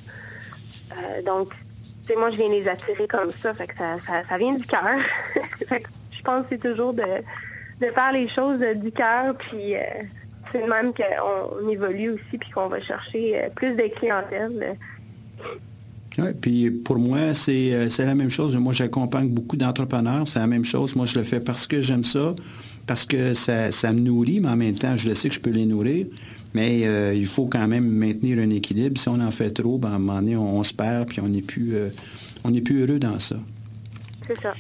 euh, 0.93 1.21
donc 1.21 1.49
tu 1.51 1.68
moi 2.15 2.31
je 2.31 2.37
viens 2.37 2.49
les 2.49 2.67
attirer 2.67 3.07
comme 3.07 3.31
ça 3.31 3.53
fait 3.53 3.67
que 3.67 3.77
ça, 3.77 3.97
ça, 4.05 4.37
vient 4.37 4.53
du 4.53 4.65
cœur 4.65 4.99
je 6.11 6.21
pense 6.21 6.41
que 6.43 6.47
c'est 6.51 6.69
toujours 6.69 6.93
de, 6.93 7.03
faire 7.79 8.11
les 8.13 8.27
choses 8.27 8.59
du 8.75 8.91
cœur 8.91 9.35
puis 9.35 9.75
euh, 9.75 9.79
c'est 10.51 10.67
même 10.67 10.93
qu'on 10.93 11.67
évolue 11.69 12.11
aussi 12.11 12.37
puis 12.39 12.49
qu'on 12.51 12.67
va 12.67 12.81
chercher 12.81 13.39
euh, 13.39 13.49
plus 13.49 13.75
de 13.75 13.83
clientèle 13.95 14.77
puis 16.41 16.71
pour 16.71 16.97
moi, 16.97 17.33
c'est 17.33 17.87
la 17.99 18.15
même 18.15 18.29
chose. 18.29 18.55
Moi, 18.57 18.73
j'accompagne 18.73 19.29
beaucoup 19.29 19.57
d'entrepreneurs. 19.57 20.27
C'est 20.27 20.39
la 20.39 20.47
même 20.47 20.65
chose. 20.65 20.95
Moi, 20.95 21.05
je 21.05 21.17
le 21.17 21.23
fais 21.23 21.39
parce 21.39 21.67
que 21.67 21.81
j'aime 21.81 22.03
ça 22.03 22.33
parce 22.87 23.05
que 23.05 23.35
ça, 23.35 23.93
me 23.93 23.99
nourrit, 23.99 24.39
mais 24.39 24.49
en 24.49 24.55
même 24.55 24.75
temps, 24.75 24.97
je 24.97 25.09
le 25.09 25.15
sais 25.15 25.29
que 25.29 25.35
je 25.35 25.39
peux 25.39 25.51
les 25.51 25.65
nourrir. 25.67 26.07
Mais 26.53 26.85
euh, 26.85 27.13
il 27.13 27.25
faut 27.25 27.47
quand 27.47 27.67
même 27.67 27.87
maintenir 27.87 28.39
un 28.39 28.49
équilibre. 28.49 28.99
Si 28.99 29.07
on 29.09 29.19
en 29.19 29.31
fait 29.31 29.51
trop, 29.51 29.77
ben, 29.77 29.91
à 29.91 29.95
un 29.95 29.99
moment 29.99 30.21
donné, 30.21 30.35
on, 30.35 30.63
se 30.63 30.73
perd, 30.73 31.07
puis 31.09 31.19
on 31.21 31.29
n'est 31.29 31.41
plus, 31.41 31.75
euh, 31.75 31.89
plus 32.63 32.81
heureux 32.81 32.99
dans 32.99 33.19
ça. 33.19 33.37
C'est 34.27 34.39
ça. 34.41 34.53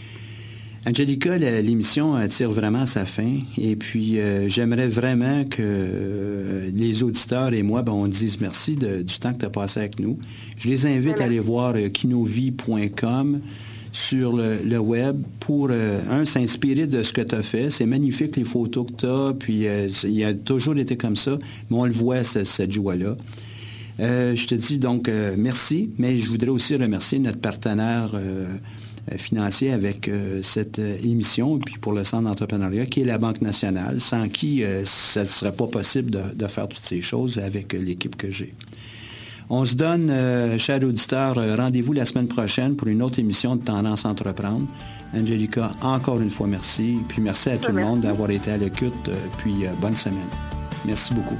Angelica, 0.87 1.37
l'émission 1.37 2.15
tire 2.29 2.51
vraiment 2.51 2.81
à 2.81 2.85
sa 2.85 3.05
fin. 3.05 3.39
Et 3.57 3.75
puis, 3.75 4.19
euh, 4.19 4.47
j'aimerais 4.47 4.87
vraiment 4.87 5.43
que 5.45 6.69
les 6.73 7.03
auditeurs 7.03 7.53
et 7.53 7.63
moi, 7.63 7.81
ben, 7.81 7.91
on 7.91 8.07
dise 8.07 8.39
merci 8.39 8.77
du 8.77 9.19
temps 9.19 9.33
que 9.33 9.39
tu 9.39 9.45
as 9.45 9.49
passé 9.49 9.81
avec 9.81 9.99
nous. 9.99 10.17
Je 10.57 10.69
les 10.69 10.85
invite 10.85 11.19
à 11.21 11.25
aller 11.25 11.39
voir 11.39 11.75
kinovie.com 11.93 13.41
sur 13.91 14.33
le, 14.35 14.77
web 14.77 15.23
pour, 15.39 15.69
euh, 15.71 15.99
un, 16.09 16.25
s'inspirer 16.25 16.87
de 16.87 17.03
ce 17.03 17.13
que 17.13 17.21
tu 17.21 17.35
as 17.35 17.43
fait. 17.43 17.69
C'est 17.69 17.85
magnifique 17.85 18.35
les 18.35 18.43
photos 18.43 18.85
que 18.87 18.93
tu 18.93 19.05
as, 19.05 19.33
puis 19.37 19.67
euh, 19.67 19.87
il 20.03 20.23
a 20.23 20.33
toujours 20.33 20.77
été 20.77 20.97
comme 20.97 21.15
ça, 21.15 21.37
mais 21.69 21.77
on 21.77 21.85
le 21.85 21.91
voit, 21.91 22.23
cette 22.23 22.71
joie-là. 22.71 23.15
Euh, 23.99 24.35
je 24.35 24.47
te 24.47 24.55
dis 24.55 24.77
donc 24.77 25.11
merci, 25.37 25.89
mais 25.97 26.17
je 26.17 26.29
voudrais 26.29 26.49
aussi 26.49 26.75
remercier 26.75 27.19
notre 27.19 27.39
partenaire 27.39 28.11
financier 29.17 29.71
avec 29.71 30.09
cette 30.41 30.79
émission, 30.79 31.57
puis 31.59 31.77
pour 31.79 31.93
le 31.93 32.03
Centre 32.03 32.23
d'entrepreneuriat, 32.23 32.85
qui 32.85 33.01
est 33.01 33.05
la 33.05 33.17
Banque 33.17 33.41
nationale, 33.41 33.99
sans 33.99 34.29
qui 34.29 34.63
ça 34.85 35.21
ne 35.21 35.25
serait 35.25 35.51
pas 35.51 35.67
possible 35.67 36.11
de 36.11 36.47
faire 36.47 36.67
toutes 36.69 36.85
ces 36.85 37.01
choses 37.01 37.39
avec 37.39 37.73
l'équipe 37.73 38.15
que 38.15 38.29
j'ai. 38.29 38.53
On 39.51 39.65
se 39.65 39.73
donne, 39.73 40.11
euh, 40.11 40.59
chers 40.59 40.83
auditeurs, 40.83 41.39
euh, 41.39 41.55
rendez-vous 41.55 41.93
la 41.93 42.05
semaine 42.05 42.27
prochaine 42.27 42.75
pour 42.75 42.87
une 42.87 43.01
autre 43.01 43.17
émission 43.17 43.55
de 43.55 43.63
Tendance 43.63 44.05
Entreprendre. 44.05 44.67
Angelica, 45.15 45.71
encore 45.81 46.19
une 46.21 46.29
fois, 46.29 46.45
merci. 46.45 46.99
Puis 47.07 47.19
merci 47.19 47.49
à 47.49 47.57
tout 47.57 47.71
le 47.71 47.81
monde 47.81 48.01
d'avoir 48.01 48.29
été 48.29 48.51
à 48.51 48.57
l'écoute. 48.57 49.07
Euh, 49.07 49.15
puis 49.37 49.65
bonne 49.81 49.95
semaine. 49.95 50.29
Merci 50.85 51.15
beaucoup. 51.15 51.37